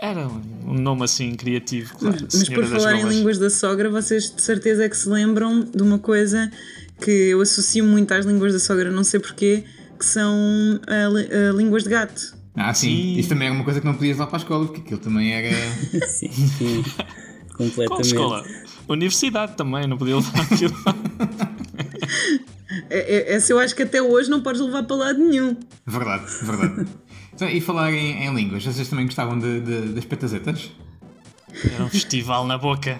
Era 0.00 0.28
um 0.28 0.74
nome 0.74 1.04
assim 1.04 1.34
criativo, 1.34 1.96
claro. 1.96 2.18
Mas 2.20 2.34
por 2.34 2.46
Senhora 2.46 2.66
falar 2.66 3.00
em 3.00 3.08
línguas 3.08 3.38
da 3.38 3.48
sogra, 3.48 3.88
vocês 3.90 4.34
de 4.34 4.42
certeza 4.42 4.84
é 4.84 4.88
que 4.88 4.96
se 4.96 5.08
lembram 5.08 5.60
de 5.60 5.82
uma 5.82 5.98
coisa 5.98 6.52
que 7.00 7.10
eu 7.10 7.40
associo 7.40 7.82
muito 7.82 8.12
às 8.12 8.26
línguas 8.26 8.52
da 8.52 8.58
sogra, 8.58 8.90
não 8.90 9.02
sei 9.02 9.18
porquê, 9.18 9.64
que 9.98 10.04
são 10.04 10.34
li- 11.12 11.28
ah, 11.32 11.52
línguas 11.56 11.84
de 11.84 11.90
gato. 11.90 12.36
Ah, 12.54 12.72
sim. 12.72 12.88
Sim. 12.88 13.18
Isso 13.18 13.28
também 13.28 13.46
era 13.48 13.54
uma 13.54 13.64
coisa 13.64 13.80
que 13.80 13.86
não 13.86 13.94
podias 13.94 14.16
lá 14.18 14.26
para 14.26 14.36
a 14.36 14.40
escola, 14.40 14.64
porque 14.66 14.80
aquilo 14.80 14.98
também 15.00 15.32
era. 15.34 15.54
Sim, 16.08 16.30
sim. 16.32 16.82
Qual 17.54 17.68
completamente. 17.68 18.06
escola? 18.06 18.44
Universidade 18.88 19.56
também, 19.56 19.86
não 19.86 19.96
podia 19.98 20.16
levar 20.16 20.40
aquilo. 20.40 20.74
É- 22.90 23.16
é- 23.16 23.34
Essa 23.34 23.52
eu 23.52 23.58
acho 23.58 23.74
que 23.74 23.82
até 23.82 24.02
hoje 24.02 24.28
não 24.28 24.42
podes 24.42 24.60
levar 24.60 24.82
para 24.82 24.96
lado 24.96 25.18
nenhum. 25.18 25.56
verdade, 25.86 26.24
verdade. 26.42 26.86
Então, 27.34 27.48
e 27.48 27.60
falar 27.60 27.92
em, 27.92 28.24
em 28.26 28.34
línguas, 28.34 28.64
vocês 28.64 28.88
também 28.88 29.06
gostavam 29.06 29.38
de, 29.38 29.60
de- 29.60 29.88
das 29.92 30.04
petazetas? 30.04 30.70
Era 31.72 31.84
um 31.84 31.88
festival 31.88 32.46
na 32.46 32.58
boca. 32.58 32.98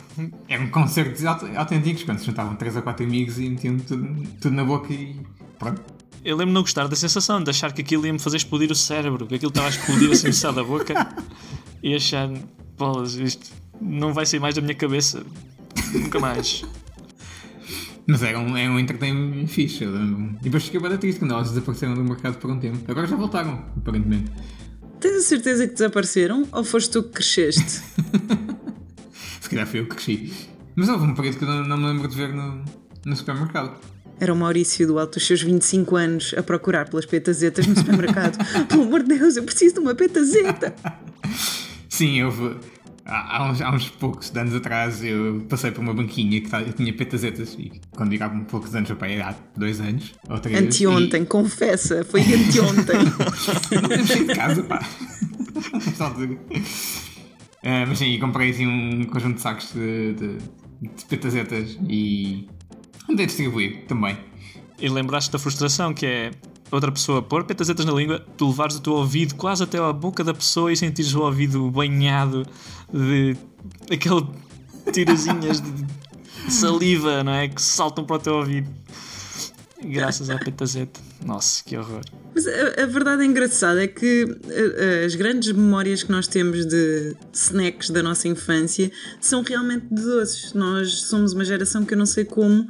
Eram 0.48 0.68
concertos 0.68 1.24
aut- 1.24 1.56
autênticos, 1.56 2.04
quando 2.04 2.18
se 2.20 2.26
juntavam 2.26 2.54
3 2.56 2.76
ou 2.76 2.82
4 2.82 3.04
amigos 3.04 3.38
e 3.38 3.48
metiam 3.50 3.76
tudo, 3.78 4.22
tudo 4.40 4.54
na 4.54 4.64
boca 4.64 4.92
e 4.92 5.16
pronto. 5.58 5.82
Eu 6.24 6.36
lembro 6.36 6.48
de 6.48 6.54
não 6.54 6.62
gostar 6.62 6.88
da 6.88 6.96
sensação, 6.96 7.42
de 7.42 7.50
achar 7.50 7.72
que 7.72 7.82
aquilo 7.82 8.04
ia 8.06 8.12
me 8.12 8.18
fazer 8.18 8.38
explodir 8.38 8.70
o 8.70 8.74
cérebro, 8.74 9.26
que 9.26 9.36
aquilo 9.36 9.50
estava 9.50 9.68
a 9.68 9.70
explodir 9.70 10.10
assim 10.10 10.32
só 10.32 10.50
da 10.50 10.64
boca 10.64 10.94
e 11.82 11.94
achar, 11.94 12.28
bolas, 12.76 13.14
isto 13.14 13.52
não 13.80 14.12
vai 14.12 14.26
sair 14.26 14.40
mais 14.40 14.54
da 14.54 14.60
minha 14.60 14.74
cabeça. 14.74 15.24
Nunca 15.92 16.18
mais. 16.18 16.64
Mas 18.06 18.22
era 18.22 18.38
um, 18.38 18.56
era 18.56 18.70
um 18.70 18.78
entertainment 18.78 19.46
fixe, 19.46 19.84
eu 19.84 19.92
lembro. 19.92 20.36
E 20.40 20.44
depois 20.44 20.64
fiquei 20.64 20.80
bem 20.80 20.96
triste 20.96 21.18
quando 21.18 21.34
elas 21.34 21.50
desapareceram 21.50 21.94
do 21.94 22.04
mercado 22.04 22.38
por 22.38 22.50
um 22.50 22.58
tempo. 22.58 22.78
Agora 22.90 23.06
já 23.06 23.16
voltaram, 23.16 23.64
aparentemente. 23.76 24.30
Tens 25.00 25.16
a 25.16 25.20
certeza 25.22 25.66
que 25.66 25.74
desapareceram 25.74 26.48
ou 26.52 26.64
foste 26.64 26.90
tu 26.90 27.02
que 27.02 27.10
cresceste? 27.10 27.82
Se 29.40 29.50
calhar 29.50 29.66
foi 29.66 29.80
eu 29.80 29.84
que 29.86 29.96
cresci. 29.96 30.32
Mas 30.74 30.88
houve 30.88 31.04
um 31.04 31.14
período 31.14 31.38
que 31.38 31.44
eu 31.44 31.48
não, 31.48 31.64
não 31.64 31.76
me 31.76 31.86
lembro 31.86 32.08
de 32.08 32.16
ver 32.16 32.32
no, 32.32 32.64
no 33.04 33.16
supermercado. 33.16 33.76
Era 34.18 34.32
o 34.32 34.36
Maurício 34.36 34.86
do 34.86 34.98
alto 34.98 35.14
dos 35.14 35.26
seus 35.26 35.42
25 35.42 35.96
anos 35.96 36.34
a 36.36 36.42
procurar 36.42 36.88
pelas 36.88 37.04
petazetas 37.04 37.66
no 37.66 37.76
supermercado. 37.76 38.38
Pelo 38.66 38.82
amor 38.84 39.02
de 39.02 39.18
Deus, 39.18 39.36
eu 39.36 39.42
preciso 39.44 39.74
de 39.74 39.80
uma 39.80 39.94
petazeta! 39.94 40.74
Sim, 41.88 42.22
houve. 42.22 42.56
Há, 43.04 43.48
uns, 43.48 43.60
há 43.60 43.70
uns 43.70 43.88
poucos 43.88 44.34
anos 44.34 44.52
atrás 44.52 45.04
eu 45.04 45.46
passei 45.48 45.70
por 45.70 45.80
uma 45.80 45.94
banquinha 45.94 46.40
que 46.40 46.48
tá- 46.48 46.60
eu 46.60 46.72
tinha 46.72 46.92
petazetas 46.92 47.54
e 47.56 47.80
quando 47.92 48.10
digo 48.10 48.24
há 48.24 48.26
um 48.26 48.42
poucos 48.42 48.74
anos, 48.74 48.90
eu 48.90 48.96
pai, 48.96 49.20
há 49.20 49.32
dois 49.56 49.80
anos 49.80 50.12
ou 50.28 50.38
três. 50.40 50.58
Anteontem, 50.58 51.24
confessa, 51.24 52.04
foi 52.04 52.22
anteontem. 52.22 52.96
E... 53.70 54.24
De 54.24 54.34
casa, 54.34 54.62
pá. 54.64 54.84
Ah, 57.62 57.84
mas 57.86 57.98
sim, 57.98 58.06
e 58.14 58.18
comprei 58.18 58.50
assim 58.50 58.66
um 58.66 59.04
conjunto 59.04 59.36
de 59.36 59.40
sacos 59.40 59.72
de, 59.72 60.14
de, 60.14 60.38
de 60.80 61.04
petazetas 61.08 61.78
e 61.88 62.48
andei 63.08 63.24
a 63.24 63.26
distribuir 63.26 63.84
também. 63.86 64.18
E 64.78 64.88
lembraste 64.88 65.30
da 65.30 65.38
frustração 65.38 65.94
que 65.94 66.06
é 66.06 66.30
outra 66.70 66.90
pessoa 66.90 67.22
pôr 67.22 67.44
petazetas 67.44 67.84
na 67.84 67.92
língua, 67.92 68.24
tu 68.36 68.48
levares 68.48 68.76
o 68.76 68.80
teu 68.80 68.94
ouvido 68.94 69.34
quase 69.34 69.62
até 69.62 69.78
à 69.78 69.92
boca 69.92 70.24
da 70.24 70.34
pessoa 70.34 70.72
e 70.72 70.76
sentires 70.76 71.14
o 71.14 71.20
ouvido 71.20 71.70
banhado 71.70 72.46
de 72.92 73.36
aquele 73.90 74.26
tirazinhas 74.92 75.60
de 75.60 76.52
saliva, 76.52 77.24
não 77.24 77.32
é? 77.32 77.48
Que 77.48 77.60
saltam 77.60 78.04
para 78.04 78.16
o 78.16 78.18
teu 78.18 78.34
ouvido. 78.34 78.68
Graças 79.82 80.30
à 80.30 80.38
petazeta. 80.38 81.00
Nossa, 81.24 81.62
que 81.64 81.76
horror. 81.76 82.02
Mas 82.34 82.46
a, 82.46 82.82
a 82.82 82.86
verdade 82.86 83.24
engraçada 83.24 83.82
é 83.82 83.86
que 83.86 84.24
uh, 84.24 85.04
as 85.04 85.14
grandes 85.14 85.52
memórias 85.52 86.02
que 86.02 86.10
nós 86.10 86.26
temos 86.26 86.66
de 86.66 87.14
snacks 87.32 87.90
da 87.90 88.02
nossa 88.02 88.26
infância 88.28 88.90
são 89.20 89.42
realmente 89.42 89.86
de 89.90 90.02
doces. 90.02 90.52
Nós 90.54 91.02
somos 91.02 91.32
uma 91.32 91.44
geração 91.44 91.84
que 91.84 91.94
eu 91.94 91.98
não 91.98 92.06
sei 92.06 92.24
como 92.24 92.66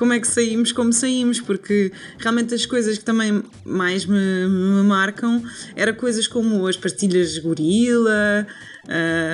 como 0.00 0.14
é 0.14 0.18
que 0.18 0.26
saímos 0.26 0.72
como 0.72 0.94
saímos, 0.94 1.42
porque 1.42 1.92
realmente 2.18 2.54
as 2.54 2.64
coisas 2.64 2.96
que 2.96 3.04
também 3.04 3.42
mais 3.66 4.06
me, 4.06 4.16
me 4.48 4.82
marcam 4.82 5.42
eram 5.76 5.92
coisas 5.94 6.26
como 6.26 6.66
as 6.66 6.74
pastilhas 6.74 7.34
de 7.34 7.40
gorila, 7.42 8.46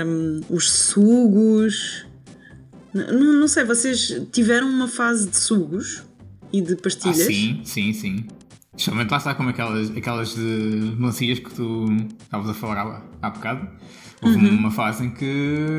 um, 0.05 0.41
os 0.51 0.69
sugos. 0.69 2.05
Não, 2.93 3.33
não 3.35 3.47
sei, 3.47 3.65
vocês 3.65 4.21
tiveram 4.33 4.69
uma 4.69 4.89
fase 4.89 5.29
de 5.29 5.37
sugos 5.37 6.03
e 6.53 6.61
de 6.61 6.75
pastilhas? 6.75 7.21
Ah, 7.21 7.25
sim, 7.27 7.61
sim, 7.65 7.93
sim. 7.93 8.27
Especialmente 8.77 9.11
lá 9.13 9.19
está 9.19 9.35
como 9.37 9.51
aquelas, 9.51 9.89
aquelas 9.97 10.35
de 10.35 10.41
melancias 10.99 11.39
que 11.39 11.55
tu 11.55 11.87
estavas 12.21 12.49
a 12.51 12.55
falar 12.55 12.79
há, 12.81 13.03
há 13.23 13.31
bocado. 13.31 13.69
Houve 14.21 14.37
Uhum. 14.37 14.57
uma 14.59 14.71
fase 14.73 15.05
em 15.05 15.11
que 15.11 15.77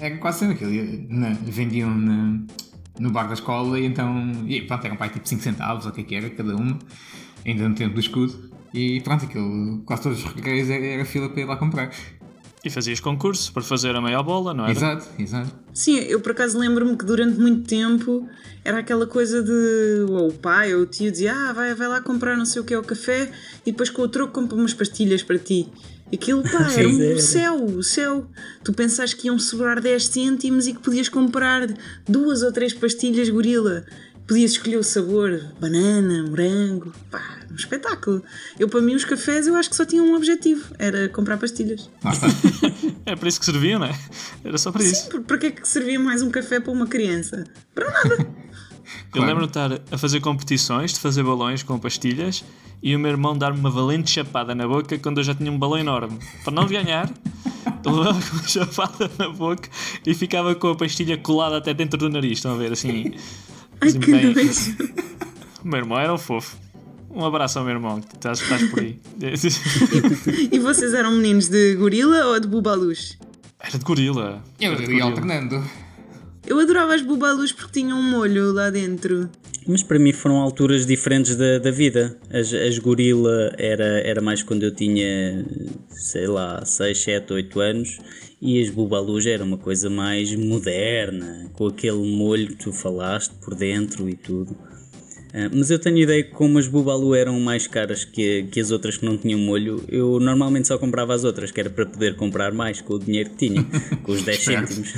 era 0.00 0.16
quase 0.16 0.40
sempre 0.40 0.54
aquilo. 0.56 1.06
Na, 1.10 1.30
vendiam 1.44 1.94
na, 1.96 2.40
no 2.98 3.10
bar 3.10 3.26
da 3.28 3.34
escola 3.34 3.78
e 3.78 3.86
então. 3.86 4.44
E 4.46 4.62
pronto, 4.62 4.84
eram 4.84 4.96
pai 4.96 5.10
tipo 5.10 5.28
5 5.28 5.42
centavos 5.42 5.84
ou 5.86 5.92
o 5.92 5.94
que 5.94 6.00
é 6.00 6.04
que 6.04 6.14
era, 6.14 6.30
cada 6.30 6.56
uma, 6.56 6.78
ainda 7.44 7.68
no 7.68 7.74
tempo 7.74 7.94
do 7.94 8.00
escudo. 8.00 8.50
E 8.72 9.00
pronto, 9.00 9.24
aquilo, 9.24 9.82
quase 9.84 10.02
todos 10.02 10.24
os 10.24 10.32
recreios 10.32 10.68
era, 10.68 10.84
era 10.84 11.04
fila 11.04 11.28
para 11.28 11.40
ir 11.40 11.44
lá 11.44 11.56
comprar. 11.56 11.90
E 12.64 12.70
fazias 12.70 12.98
concurso 12.98 13.52
para 13.52 13.62
fazer 13.62 13.94
a 13.94 14.00
meia 14.00 14.20
bola, 14.22 14.52
não 14.52 14.64
era? 14.64 14.72
Exato, 14.72 15.06
exato. 15.18 15.54
Sim, 15.72 15.98
eu 15.98 16.20
por 16.20 16.32
acaso 16.32 16.58
lembro-me 16.58 16.96
que 16.96 17.04
durante 17.04 17.38
muito 17.38 17.68
tempo 17.68 18.28
era 18.64 18.80
aquela 18.80 19.06
coisa 19.06 19.40
de 19.40 20.04
ou 20.08 20.30
o 20.30 20.32
pai 20.32 20.74
ou 20.74 20.82
o 20.82 20.86
tio 20.86 21.12
dizia 21.12 21.32
ah, 21.32 21.52
vai, 21.52 21.74
vai 21.74 21.86
lá 21.86 22.00
comprar 22.00 22.36
não 22.36 22.44
sei 22.44 22.60
o 22.60 22.64
que 22.64 22.74
é 22.74 22.78
o 22.78 22.82
café 22.82 23.30
e 23.64 23.70
depois 23.70 23.88
com 23.88 24.02
o 24.02 24.08
troco 24.08 24.32
compra 24.32 24.56
umas 24.56 24.74
pastilhas 24.74 25.22
para 25.22 25.38
ti. 25.38 25.68
Aquilo, 26.12 26.42
pá, 26.42 26.70
era 26.76 26.88
Sim. 26.88 27.12
o 27.14 27.18
céu, 27.20 27.64
o 27.64 27.82
céu. 27.82 28.26
Tu 28.64 28.72
pensas 28.72 29.12
que 29.14 29.26
iam 29.26 29.38
sobrar 29.38 29.80
10 29.80 30.04
cêntimos 30.06 30.66
e 30.66 30.72
que 30.74 30.80
podias 30.80 31.08
comprar 31.08 31.66
duas 32.08 32.42
ou 32.42 32.52
três 32.52 32.72
pastilhas 32.72 33.28
gorila. 33.28 33.84
Podias 34.26 34.52
escolher 34.52 34.76
o 34.78 34.82
sabor, 34.82 35.40
banana, 35.60 36.24
morango, 36.28 36.92
pá, 37.12 37.38
um 37.48 37.54
espetáculo. 37.54 38.24
Eu, 38.58 38.68
para 38.68 38.80
mim, 38.80 38.94
os 38.96 39.04
cafés, 39.04 39.46
eu 39.46 39.54
acho 39.54 39.70
que 39.70 39.76
só 39.76 39.84
tinham 39.84 40.04
um 40.04 40.16
objetivo, 40.16 40.64
era 40.80 41.08
comprar 41.08 41.36
pastilhas. 41.36 41.88
É 43.08 43.14
para 43.14 43.28
isso 43.28 43.38
que 43.38 43.46
serviam, 43.46 43.78
não 43.78 43.86
é? 43.86 43.96
Era 44.44 44.58
só 44.58 44.72
para 44.72 44.82
isso. 44.82 45.04
Sim, 45.04 45.10
por- 45.10 45.20
para 45.22 45.38
que 45.38 45.46
é 45.46 45.50
que 45.52 45.68
servia 45.68 45.98
mais 46.00 46.22
um 46.22 46.30
café 46.30 46.58
para 46.58 46.72
uma 46.72 46.88
criança? 46.88 47.44
Para 47.72 47.88
nada. 47.88 48.26
Eu 48.86 49.10
Claro. 49.12 49.26
lembro 49.28 49.42
de 49.46 49.50
estar 49.50 49.70
a 49.90 49.98
fazer 49.98 50.20
competições 50.20 50.92
de 50.92 51.00
fazer 51.00 51.22
balões 51.22 51.62
com 51.62 51.78
pastilhas 51.78 52.44
e 52.82 52.94
o 52.94 52.98
meu 52.98 53.10
irmão 53.10 53.36
dar-me 53.36 53.58
uma 53.58 53.70
valente 53.70 54.10
chapada 54.10 54.54
na 54.54 54.66
boca 54.68 54.98
quando 54.98 55.18
eu 55.18 55.24
já 55.24 55.34
tinha 55.34 55.50
um 55.50 55.58
balão 55.58 55.78
enorme. 55.78 56.18
Para 56.44 56.52
não 56.52 56.66
ganhar, 56.66 57.10
ele 57.84 57.94
levava 57.96 58.20
com 58.20 58.36
uma 58.36 58.48
chapada 58.48 59.10
na 59.18 59.28
boca 59.30 59.68
e 60.06 60.14
ficava 60.14 60.54
com 60.54 60.68
a 60.68 60.76
pastilha 60.76 61.16
colada 61.18 61.56
até 61.56 61.72
dentro 61.74 61.98
do 61.98 62.08
nariz. 62.08 62.38
Estão 62.38 62.54
a 62.54 62.56
ver? 62.56 62.72
Assim. 62.72 63.12
Ai, 63.80 63.88
assim 63.88 63.98
que 64.00 64.10
bem-. 64.10 64.34
O 65.64 65.68
meu 65.68 65.78
irmão 65.78 65.98
era 65.98 66.14
um 66.14 66.18
fofo. 66.18 66.56
Um 67.10 67.24
abraço 67.24 67.58
ao 67.58 67.64
meu 67.64 67.74
irmão, 67.74 68.00
que 68.00 68.14
estás, 68.14 68.40
estás 68.40 68.62
por 68.70 68.78
aí. 68.80 69.00
E 70.52 70.58
vocês 70.58 70.92
eram 70.94 71.12
meninos 71.12 71.48
de 71.48 71.74
gorila 71.76 72.26
ou 72.26 72.38
de 72.38 72.46
bubalus? 72.46 73.18
Era 73.58 73.78
de 73.78 73.84
gorila. 73.84 74.44
Eu 74.60 74.72
Era 74.72 74.76
de 74.76 74.82
ia 74.82 74.86
gorila. 75.02 75.10
alternando. 75.10 75.64
Eu 76.46 76.60
adorava 76.60 76.94
as 76.94 77.02
bubalus 77.02 77.50
porque 77.50 77.80
tinham 77.80 77.98
um 77.98 78.02
molho 78.02 78.52
lá 78.52 78.70
dentro. 78.70 79.28
Mas 79.66 79.82
para 79.82 79.98
mim 79.98 80.12
foram 80.12 80.36
alturas 80.36 80.86
diferentes 80.86 81.34
da, 81.34 81.58
da 81.58 81.72
vida. 81.72 82.16
As, 82.30 82.54
as 82.54 82.78
gorila 82.78 83.52
era, 83.58 84.00
era 84.00 84.20
mais 84.20 84.42
quando 84.42 84.62
eu 84.62 84.70
tinha, 84.70 85.44
sei 85.90 86.28
lá, 86.28 86.64
6, 86.64 87.02
7, 87.02 87.32
8 87.32 87.60
anos 87.60 87.98
e 88.40 88.62
as 88.62 88.70
bubalus 88.70 89.26
era 89.26 89.42
uma 89.42 89.58
coisa 89.58 89.90
mais 89.90 90.34
moderna, 90.36 91.50
com 91.54 91.66
aquele 91.66 92.16
molho 92.16 92.48
que 92.48 92.56
tu 92.56 92.72
falaste 92.72 93.32
por 93.40 93.54
dentro 93.54 94.08
e 94.08 94.14
tudo. 94.14 94.56
Ah, 95.38 95.50
mas 95.52 95.70
eu 95.70 95.78
tenho 95.78 95.98
ideia 95.98 96.24
que 96.24 96.30
como 96.30 96.58
as 96.58 96.66
bubalu 96.66 97.14
eram 97.14 97.38
mais 97.38 97.66
caras 97.66 98.06
que, 98.06 98.44
que 98.44 98.58
as 98.58 98.70
outras 98.70 98.96
que 98.96 99.04
não 99.04 99.18
tinham 99.18 99.38
molho, 99.38 99.84
eu 99.86 100.18
normalmente 100.18 100.66
só 100.66 100.78
comprava 100.78 101.14
as 101.14 101.24
outras, 101.24 101.50
que 101.50 101.60
era 101.60 101.68
para 101.68 101.84
poder 101.84 102.16
comprar 102.16 102.54
mais 102.54 102.80
com 102.80 102.94
o 102.94 102.98
dinheiro 102.98 103.28
que 103.30 103.36
tinha, 103.48 103.62
com 104.02 104.12
os 104.12 104.22
10 104.22 104.38
Esperto. 104.38 104.72
cêntimos. 104.72 104.94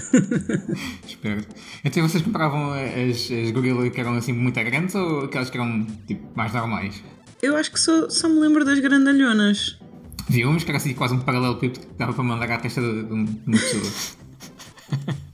Espero. 1.09 1.45
Então 1.85 2.09
vocês 2.09 2.23
compravam 2.23 2.73
as, 2.73 3.29
as 3.33 3.51
gorila 3.51 3.91
que 3.91 4.01
eram 4.01 4.15
assim 4.15 4.33
muito 4.33 4.55
grandes 4.63 4.95
ou 4.95 5.25
aquelas 5.25 5.51
que 5.51 5.57
eram 5.59 5.85
tipo 6.07 6.23
mais 6.37 6.53
normais? 6.53 7.03
Eu 7.43 7.57
acho 7.57 7.73
que 7.73 7.81
só, 7.81 8.09
só 8.09 8.29
me 8.29 8.39
lembro 8.39 8.65
das 8.65 8.79
grandalhonas. 8.79 9.77
Vi 10.29 10.45
umas 10.45 10.63
que 10.63 10.71
era 10.71 10.79
assim 10.79 10.95
quase 10.95 11.15
um 11.15 11.21
paralelo 11.21 11.59
que 11.59 11.73
dava 11.99 12.13
para 12.13 12.23
mandar 12.23 12.49
à 12.51 12.59
testa 12.59 12.81
de, 12.81 12.87
um- 13.13 13.25
de 13.25 13.41
uma 13.45 13.59
pessoa. 13.59 13.83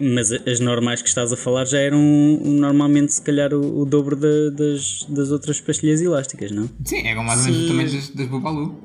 Mas 0.00 0.32
as 0.32 0.58
normais 0.58 1.00
que 1.00 1.08
estás 1.08 1.32
a 1.32 1.36
falar 1.36 1.64
já 1.64 1.78
eram 1.78 2.00
normalmente 2.44 3.12
se 3.12 3.22
calhar 3.22 3.54
o, 3.54 3.82
o 3.82 3.84
dobro 3.84 4.16
da- 4.16 4.50
das, 4.50 5.06
das 5.08 5.30
outras 5.30 5.60
pastilhas 5.60 6.00
elásticas, 6.00 6.50
não? 6.50 6.68
Sim, 6.84 7.06
eram 7.06 7.22
mais 7.22 7.46
ou 7.46 7.52
menos 7.52 7.68
tamanho 7.68 7.92
das, 7.92 8.08
das 8.10 8.26
Bubalu. 8.26 8.82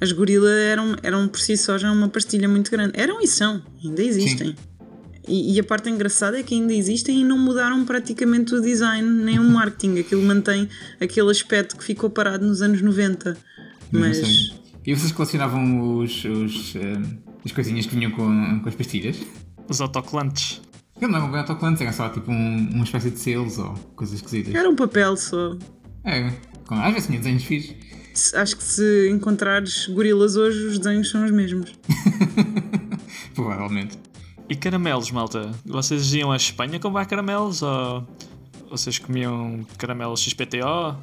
As 0.00 0.10
gorila 0.10 0.50
eram, 0.50 0.96
eram 1.04 1.28
por 1.28 1.38
si 1.38 1.56
só 1.56 1.78
já 1.78 1.92
uma 1.92 2.08
pastilha 2.08 2.48
muito 2.48 2.68
grande. 2.70 2.92
Eram 2.98 3.20
e 3.22 3.28
são, 3.28 3.62
ainda 3.82 4.02
existem. 4.02 4.56
E, 5.26 5.54
e 5.54 5.60
a 5.60 5.64
parte 5.64 5.88
engraçada 5.88 6.38
é 6.38 6.42
que 6.42 6.52
ainda 6.54 6.74
existem 6.74 7.20
e 7.20 7.24
não 7.24 7.38
mudaram 7.38 7.84
praticamente 7.84 8.54
o 8.54 8.60
design 8.60 9.08
nem 9.08 9.38
o 9.38 9.44
marketing. 9.44 10.00
Aquilo 10.00 10.22
mantém 10.22 10.68
aquele 11.00 11.30
aspecto 11.30 11.76
que 11.76 11.84
ficou 11.84 12.10
parado 12.10 12.44
nos 12.44 12.60
anos 12.60 12.82
90. 12.82 13.38
Não 13.92 14.00
Mas 14.00 14.16
sei. 14.18 14.28
E 14.84 14.94
vocês 14.94 15.12
colecionavam 15.12 15.98
os, 15.98 16.24
os, 16.24 16.74
eh, 16.76 17.00
as 17.44 17.52
coisinhas 17.52 17.86
que 17.86 17.94
vinham 17.94 18.10
com, 18.10 18.60
com 18.60 18.68
as 18.68 18.74
pastilhas? 18.74 19.16
Os 19.68 19.80
autocolantes. 19.80 20.60
Eu 21.00 21.08
não 21.08 21.18
eram 21.18 21.30
bem 21.30 21.40
autocolantes, 21.40 21.82
era 21.82 21.92
só 21.92 22.08
tipo 22.08 22.30
um- 22.30 22.70
uma 22.72 22.84
espécie 22.84 23.10
de 23.10 23.18
selos 23.18 23.58
ou 23.58 23.74
coisas 23.96 24.16
esquisitas. 24.16 24.54
era 24.54 24.68
um 24.68 24.76
papel 24.76 25.16
só. 25.16 25.56
É, 26.04 26.30
com- 26.66 26.74
às 26.76 26.92
vezes 26.92 27.06
tinha 27.06 27.18
desenhos 27.18 27.44
fixos. 27.44 27.74
Se- 28.14 28.36
Acho 28.36 28.56
que 28.56 28.62
se 28.62 29.08
encontrares 29.10 29.86
gorilas 29.88 30.36
hoje, 30.36 30.66
os 30.66 30.78
desenhos 30.78 31.10
são 31.10 31.24
os 31.24 31.30
mesmos. 31.32 31.72
Provavelmente. 33.34 33.98
E 34.48 34.54
caramelos, 34.54 35.10
malta? 35.10 35.50
Vocês 35.64 36.12
iam 36.14 36.30
à 36.30 36.36
Espanha 36.36 36.78
comprar 36.78 37.06
caramelos 37.06 37.62
ou 37.62 38.06
vocês 38.70 38.98
comiam 38.98 39.64
caramelos 39.78 40.20
XPTO? 40.20 40.96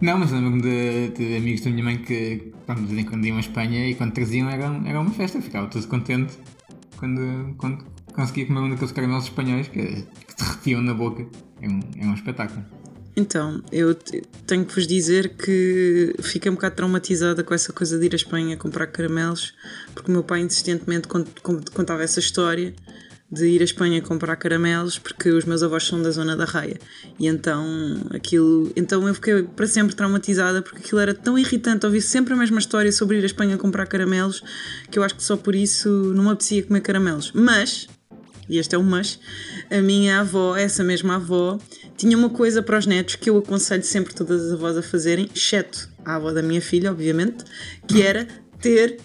Não, 0.00 0.18
mas 0.18 0.30
eu 0.30 0.36
lembro-me 0.38 0.60
de, 0.62 1.08
de 1.16 1.36
amigos 1.36 1.62
da 1.62 1.70
minha 1.70 1.84
mãe 1.84 1.96
que, 1.98 2.52
pronto, 2.66 2.82
de 2.82 2.86
vez 2.88 3.00
em 3.00 3.04
quando 3.08 3.24
iam 3.26 3.36
à 3.36 3.40
Espanha 3.40 3.88
e 3.88 3.94
quando 3.94 4.12
traziam 4.12 4.48
era, 4.50 4.66
era 4.84 5.00
uma 5.00 5.10
festa, 5.10 5.40
ficava 5.40 5.66
todo 5.68 5.86
contente 5.88 6.34
quando, 6.96 7.54
quando 7.56 7.84
conseguia 8.12 8.46
comer 8.46 8.60
um 8.60 8.70
daqueles 8.70 8.92
caramelos 8.92 9.24
espanhóis 9.24 9.68
que, 9.68 9.80
que 9.82 10.36
derretiam 10.38 10.80
na 10.82 10.94
boca. 10.94 11.26
É 11.60 11.68
um, 11.68 11.80
é 12.00 12.06
um 12.06 12.14
espetáculo. 12.14 12.64
Então, 13.16 13.62
eu 13.70 13.94
te- 13.94 14.22
tenho 14.44 14.64
que 14.64 14.74
vos 14.74 14.86
dizer 14.88 15.36
que 15.36 16.14
fiquei 16.20 16.50
um 16.50 16.54
bocado 16.56 16.74
traumatizada 16.74 17.44
com 17.44 17.54
essa 17.54 17.72
coisa 17.72 17.96
de 17.98 18.06
ir 18.06 18.12
à 18.12 18.16
Espanha 18.16 18.56
comprar 18.56 18.88
caramelos, 18.88 19.54
porque 19.94 20.10
o 20.10 20.12
meu 20.12 20.24
pai 20.24 20.40
insistentemente 20.40 21.06
cont- 21.06 21.40
cont- 21.40 21.70
contava 21.70 22.02
essa 22.02 22.18
história 22.18 22.74
de 23.34 23.46
ir 23.46 23.60
à 23.60 23.64
Espanha 23.64 24.00
comprar 24.00 24.36
caramelos, 24.36 24.98
porque 24.98 25.28
os 25.30 25.44
meus 25.44 25.62
avós 25.62 25.84
são 25.84 26.00
da 26.00 26.10
zona 26.10 26.36
da 26.36 26.44
Raia. 26.44 26.78
E 27.18 27.26
então 27.26 27.64
aquilo. 28.10 28.72
Então 28.76 29.06
eu 29.06 29.14
fiquei 29.14 29.42
para 29.42 29.66
sempre 29.66 29.94
traumatizada, 29.94 30.62
porque 30.62 30.78
aquilo 30.78 31.00
era 31.00 31.12
tão 31.12 31.38
irritante 31.38 31.84
ouvir 31.84 32.00
sempre 32.00 32.32
a 32.32 32.36
mesma 32.36 32.58
história 32.58 32.92
sobre 32.92 33.18
ir 33.18 33.22
à 33.22 33.26
Espanha 33.26 33.58
comprar 33.58 33.86
caramelos, 33.86 34.42
que 34.90 34.98
eu 34.98 35.02
acho 35.02 35.16
que 35.16 35.22
só 35.22 35.36
por 35.36 35.54
isso 35.54 35.88
não 36.14 36.24
me 36.24 36.30
apetecia 36.30 36.62
comer 36.62 36.80
caramelos. 36.80 37.32
Mas 37.34 37.88
e 38.48 38.58
este 38.58 38.74
é 38.74 38.78
o 38.78 38.82
mas, 38.82 39.18
a 39.70 39.80
minha 39.80 40.20
avó, 40.20 40.54
essa 40.54 40.84
mesma 40.84 41.16
avó, 41.16 41.58
tinha 41.96 42.16
uma 42.16 42.28
coisa 42.28 42.62
para 42.62 42.78
os 42.78 42.86
netos 42.86 43.16
que 43.16 43.30
eu 43.30 43.38
aconselho 43.38 43.82
sempre 43.82 44.14
todas 44.14 44.44
as 44.44 44.52
avós 44.52 44.76
a 44.76 44.82
fazerem, 44.82 45.30
exceto 45.34 45.88
a 46.04 46.16
avó 46.16 46.30
da 46.30 46.42
minha 46.42 46.60
filha, 46.60 46.90
obviamente, 46.90 47.42
que 47.88 48.02
era 48.02 48.28
ter 48.60 48.98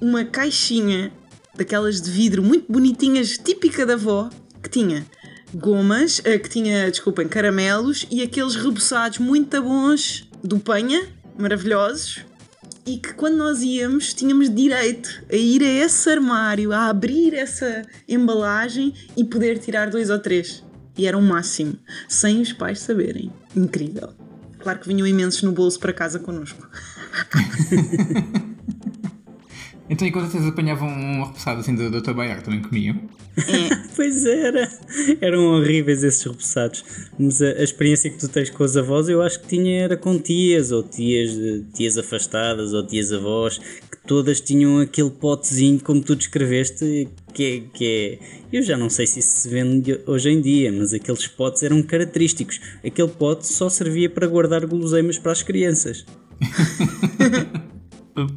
uma 0.00 0.24
caixinha 0.24 1.10
daquelas 1.54 2.00
de 2.00 2.10
vidro 2.10 2.42
muito 2.42 2.70
bonitinhas, 2.70 3.38
típica 3.38 3.84
da 3.84 3.94
avó, 3.94 4.30
que 4.62 4.68
tinha 4.68 5.06
gomas, 5.54 6.20
eh, 6.24 6.38
que 6.38 6.48
tinha, 6.48 6.90
desculpem, 6.90 7.28
caramelos 7.28 8.06
e 8.10 8.22
aqueles 8.22 8.54
reboçados 8.54 9.18
muito 9.18 9.60
bons 9.62 10.28
do 10.42 10.58
Penha, 10.58 11.06
maravilhosos, 11.38 12.24
e 12.86 12.96
que 12.96 13.12
quando 13.14 13.36
nós 13.36 13.62
íamos 13.62 14.12
tínhamos 14.12 14.52
direito 14.52 15.22
a 15.30 15.36
ir 15.36 15.62
a 15.62 15.84
esse 15.84 16.10
armário, 16.10 16.72
a 16.72 16.88
abrir 16.88 17.34
essa 17.34 17.82
embalagem 18.08 18.94
e 19.16 19.24
poder 19.24 19.58
tirar 19.58 19.90
dois 19.90 20.10
ou 20.10 20.18
três. 20.18 20.64
E 20.96 21.06
era 21.06 21.16
o 21.16 21.22
máximo, 21.22 21.78
sem 22.08 22.40
os 22.40 22.52
pais 22.52 22.80
saberem. 22.80 23.32
Incrível. 23.56 24.10
Claro 24.58 24.80
que 24.80 24.88
vinham 24.88 25.06
imensos 25.06 25.42
no 25.42 25.52
bolso 25.52 25.78
para 25.78 25.92
casa 25.92 26.18
connosco. 26.18 26.68
Então, 29.92 30.08
enquanto 30.08 30.30
vocês 30.30 30.46
apanhavam 30.46 30.88
um 30.88 31.22
repousado 31.22 31.60
assim 31.60 31.74
do 31.74 31.90
Dr. 31.90 32.14
Baiar, 32.14 32.40
também 32.42 32.62
comiam? 32.62 32.96
Pois 33.94 34.24
era, 34.24 34.70
eram 35.20 35.44
horríveis 35.58 36.02
esses 36.02 36.22
repousados. 36.22 36.82
Mas 37.18 37.42
a, 37.42 37.46
a 37.48 37.62
experiência 37.62 38.08
que 38.10 38.16
tu 38.18 38.26
tens 38.26 38.48
com 38.48 38.64
os 38.64 38.74
avós, 38.74 39.06
eu 39.10 39.20
acho 39.20 39.40
que 39.40 39.48
tinha 39.48 39.82
era 39.82 39.96
com 39.98 40.18
tias, 40.18 40.72
ou 40.72 40.82
tias, 40.82 41.30
de- 41.34 41.62
tias 41.74 41.98
afastadas, 41.98 42.72
ou 42.72 42.86
tias 42.86 43.12
avós, 43.12 43.58
que 43.58 43.98
todas 44.06 44.40
tinham 44.40 44.78
aquele 44.80 45.10
potezinho, 45.10 45.78
como 45.78 46.00
tu 46.00 46.16
descreveste, 46.16 47.06
que 47.34 47.44
é, 47.44 47.76
que 47.76 47.86
é. 47.86 48.18
Eu 48.56 48.62
já 48.62 48.78
não 48.78 48.88
sei 48.88 49.06
se 49.06 49.18
isso 49.20 49.36
se 49.40 49.48
vende 49.50 50.00
hoje 50.06 50.30
em 50.30 50.40
dia, 50.40 50.72
mas 50.72 50.94
aqueles 50.94 51.26
potes 51.26 51.62
eram 51.62 51.82
característicos. 51.82 52.60
Aquele 52.82 53.08
pote 53.08 53.46
só 53.46 53.68
servia 53.68 54.08
para 54.08 54.26
guardar 54.26 54.64
guloseimas 54.64 55.18
para 55.18 55.32
as 55.32 55.42
crianças. 55.42 56.06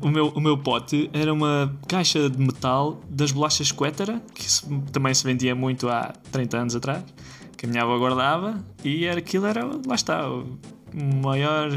O, 0.01 0.07
meu, 0.09 0.27
o 0.29 0.39
meu 0.39 0.57
pote 0.57 1.09
era 1.11 1.33
uma 1.33 1.73
caixa 1.87 2.29
de 2.29 2.39
metal 2.39 3.01
das 3.09 3.31
bolachas 3.31 3.71
Quétara, 3.73 4.21
que 4.33 4.49
se- 4.49 4.63
também 4.91 5.13
se 5.13 5.23
vendia 5.25 5.53
muito 5.53 5.89
há 5.89 6.13
30 6.31 6.57
anos 6.57 6.75
atrás, 6.77 7.03
que 7.57 7.65
a 7.65 7.69
minha 7.69 7.83
avó 7.83 7.97
guardava, 7.97 8.63
e 8.83 9.03
era, 9.05 9.19
aquilo 9.19 9.45
era, 9.45 9.65
lá 9.85 9.95
está, 9.95 10.29
o 10.29 10.45
maior 11.23 11.69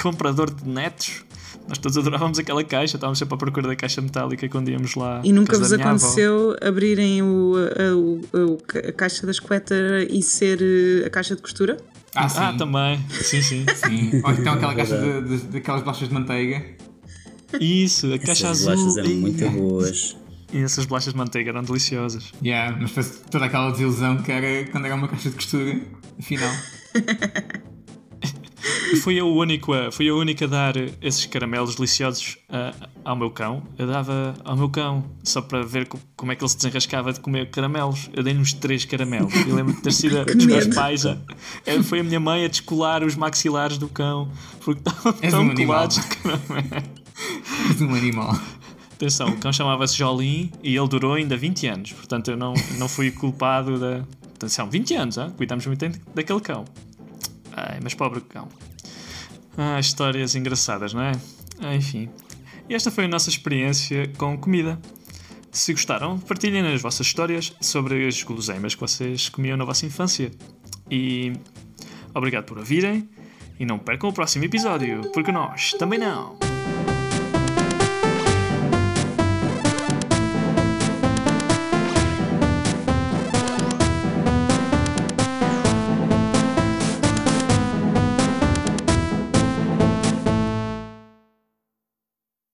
comprador 0.00 0.54
de 0.54 0.68
netos. 0.68 1.24
Nós 1.68 1.78
todos 1.78 1.96
adorávamos 1.98 2.38
aquela 2.38 2.62
caixa, 2.62 2.96
estávamos 2.96 3.18
sempre 3.18 3.34
à 3.34 3.38
procura 3.38 3.66
da 3.68 3.76
caixa 3.76 4.00
metálica 4.00 4.48
quando 4.48 4.68
íamos 4.68 4.94
lá. 4.94 5.20
E 5.24 5.32
nunca 5.32 5.58
vos 5.58 5.70
minha 5.72 5.84
avó. 5.84 5.96
aconteceu 5.96 6.56
abrirem 6.62 7.22
o, 7.22 7.54
a, 7.56 8.78
a- 8.84 8.88
a 8.88 8.92
caixa 8.92 9.24
da 9.26 9.32
esquetra 9.32 10.04
e 10.08 10.22
ser 10.22 10.60
eh, 10.62 11.06
a 11.06 11.10
caixa 11.10 11.34
de 11.36 11.42
costura? 11.42 11.76
Ah, 12.14 12.28
sim. 12.28 12.38
Ah, 12.40 12.52
também, 12.52 13.00
sim, 13.10 13.40
sim. 13.42 13.64
Sim. 13.74 14.20
Ou 14.24 14.32
então 14.32 14.54
aquela 14.54 14.74
caixa 14.74 14.96
de, 14.98 15.22
de, 15.22 15.36
daquelas 15.48 15.80
bolachas 15.82 16.08
de 16.08 16.14
manteiga. 16.14 16.64
Isso, 17.60 18.12
a 18.12 18.18
caixa 18.18 18.48
Essas 18.48 18.66
azul. 18.68 18.74
bolachas 18.76 18.96
eram 18.98 19.10
muito 19.20 19.50
boas. 19.50 20.16
E 20.52 20.58
essas 20.58 20.84
bolachas 20.84 21.12
de 21.12 21.18
manteiga 21.18 21.50
eram 21.50 21.62
deliciosas. 21.62 22.30
Yeah, 22.44 22.76
mas 22.78 22.90
depois 22.90 23.22
toda 23.30 23.46
aquela 23.46 23.70
desilusão 23.70 24.18
que 24.18 24.30
era 24.30 24.66
quando 24.70 24.84
era 24.86 24.94
uma 24.94 25.08
caixa 25.08 25.30
de 25.30 25.36
costura, 25.36 25.80
afinal. 26.18 26.52
Fui 29.02 29.18
eu 29.18 29.26
o 29.26 29.36
único 29.36 29.72
a, 29.72 29.90
fui 29.90 30.04
eu 30.06 30.16
único 30.18 30.44
a 30.44 30.46
dar 30.46 30.74
esses 31.00 31.24
caramelos 31.26 31.74
deliciosos 31.74 32.36
ah, 32.48 32.72
ao 33.04 33.16
meu 33.16 33.30
cão. 33.30 33.62
Eu 33.78 33.86
dava 33.88 34.34
ao 34.44 34.54
meu 34.56 34.68
cão 34.68 35.04
só 35.24 35.40
para 35.40 35.62
ver 35.64 35.88
co- 35.88 35.98
como 36.14 36.30
é 36.30 36.36
que 36.36 36.42
ele 36.44 36.48
se 36.50 36.56
desenrascava 36.56 37.12
de 37.12 37.18
comer 37.18 37.50
caramelos. 37.50 38.08
Eu 38.12 38.22
dei-lhe 38.22 38.38
uns 38.38 38.52
três 38.52 38.84
caramelos. 38.84 39.34
Eu 39.48 39.54
lembro 39.56 39.72
de 39.72 39.80
ter 39.80 39.92
sido 39.92 40.18
a- 40.18 40.24
os 40.36 40.44
meus 40.44 40.66
pais. 40.68 41.06
A, 41.06 41.16
eh, 41.66 41.82
foi 41.82 42.00
a 42.00 42.04
minha 42.04 42.20
mãe 42.20 42.44
a 42.44 42.48
descolar 42.48 43.02
os 43.02 43.16
maxilares 43.16 43.78
do 43.78 43.88
cão 43.88 44.30
porque 44.60 44.80
estavam 44.86 45.12
tão 45.14 45.40
um 45.46 45.50
animal. 45.50 45.66
colados 45.66 45.96
de 45.96 46.06
caramelo. 46.06 47.01
És 47.70 47.80
um 47.80 47.94
animal. 47.94 48.38
Atenção, 48.92 49.28
o 49.28 49.36
cão 49.38 49.52
chamava-se 49.52 49.96
Jolim 49.96 50.50
e 50.62 50.76
ele 50.76 50.88
durou 50.88 51.14
ainda 51.14 51.36
20 51.36 51.66
anos. 51.66 51.92
Portanto, 51.92 52.30
eu 52.30 52.36
não, 52.36 52.54
não 52.78 52.88
fui 52.88 53.10
culpado 53.10 53.78
da. 53.78 54.04
Atenção, 54.34 54.68
20 54.68 54.94
anos, 54.94 55.18
hein? 55.18 55.32
cuidamos 55.36 55.66
muito 55.66 55.88
daquele 56.14 56.40
cão. 56.40 56.64
Ai, 57.52 57.78
mas 57.82 57.94
pobre 57.94 58.20
cão. 58.20 58.48
Ah, 59.56 59.78
histórias 59.78 60.34
engraçadas, 60.34 60.94
não 60.94 61.02
é? 61.02 61.12
Ah, 61.60 61.74
enfim. 61.74 62.08
E 62.68 62.74
esta 62.74 62.90
foi 62.90 63.04
a 63.04 63.08
nossa 63.08 63.28
experiência 63.28 64.08
com 64.16 64.36
comida. 64.36 64.80
Se 65.50 65.72
gostaram, 65.72 66.18
partilhem 66.18 66.66
as 66.72 66.80
vossas 66.80 67.06
histórias 67.06 67.52
sobre 67.60 68.06
as 68.06 68.22
guloseimas 68.22 68.74
que 68.74 68.80
vocês 68.80 69.28
comiam 69.28 69.56
na 69.56 69.64
vossa 69.64 69.84
infância. 69.84 70.30
E 70.90 71.32
obrigado 72.14 72.44
por 72.44 72.58
ouvirem. 72.58 73.08
E 73.60 73.66
não 73.66 73.78
percam 73.78 74.10
o 74.10 74.12
próximo 74.12 74.44
episódio, 74.44 75.02
porque 75.12 75.30
nós 75.30 75.72
também 75.72 75.98
não. 75.98 76.41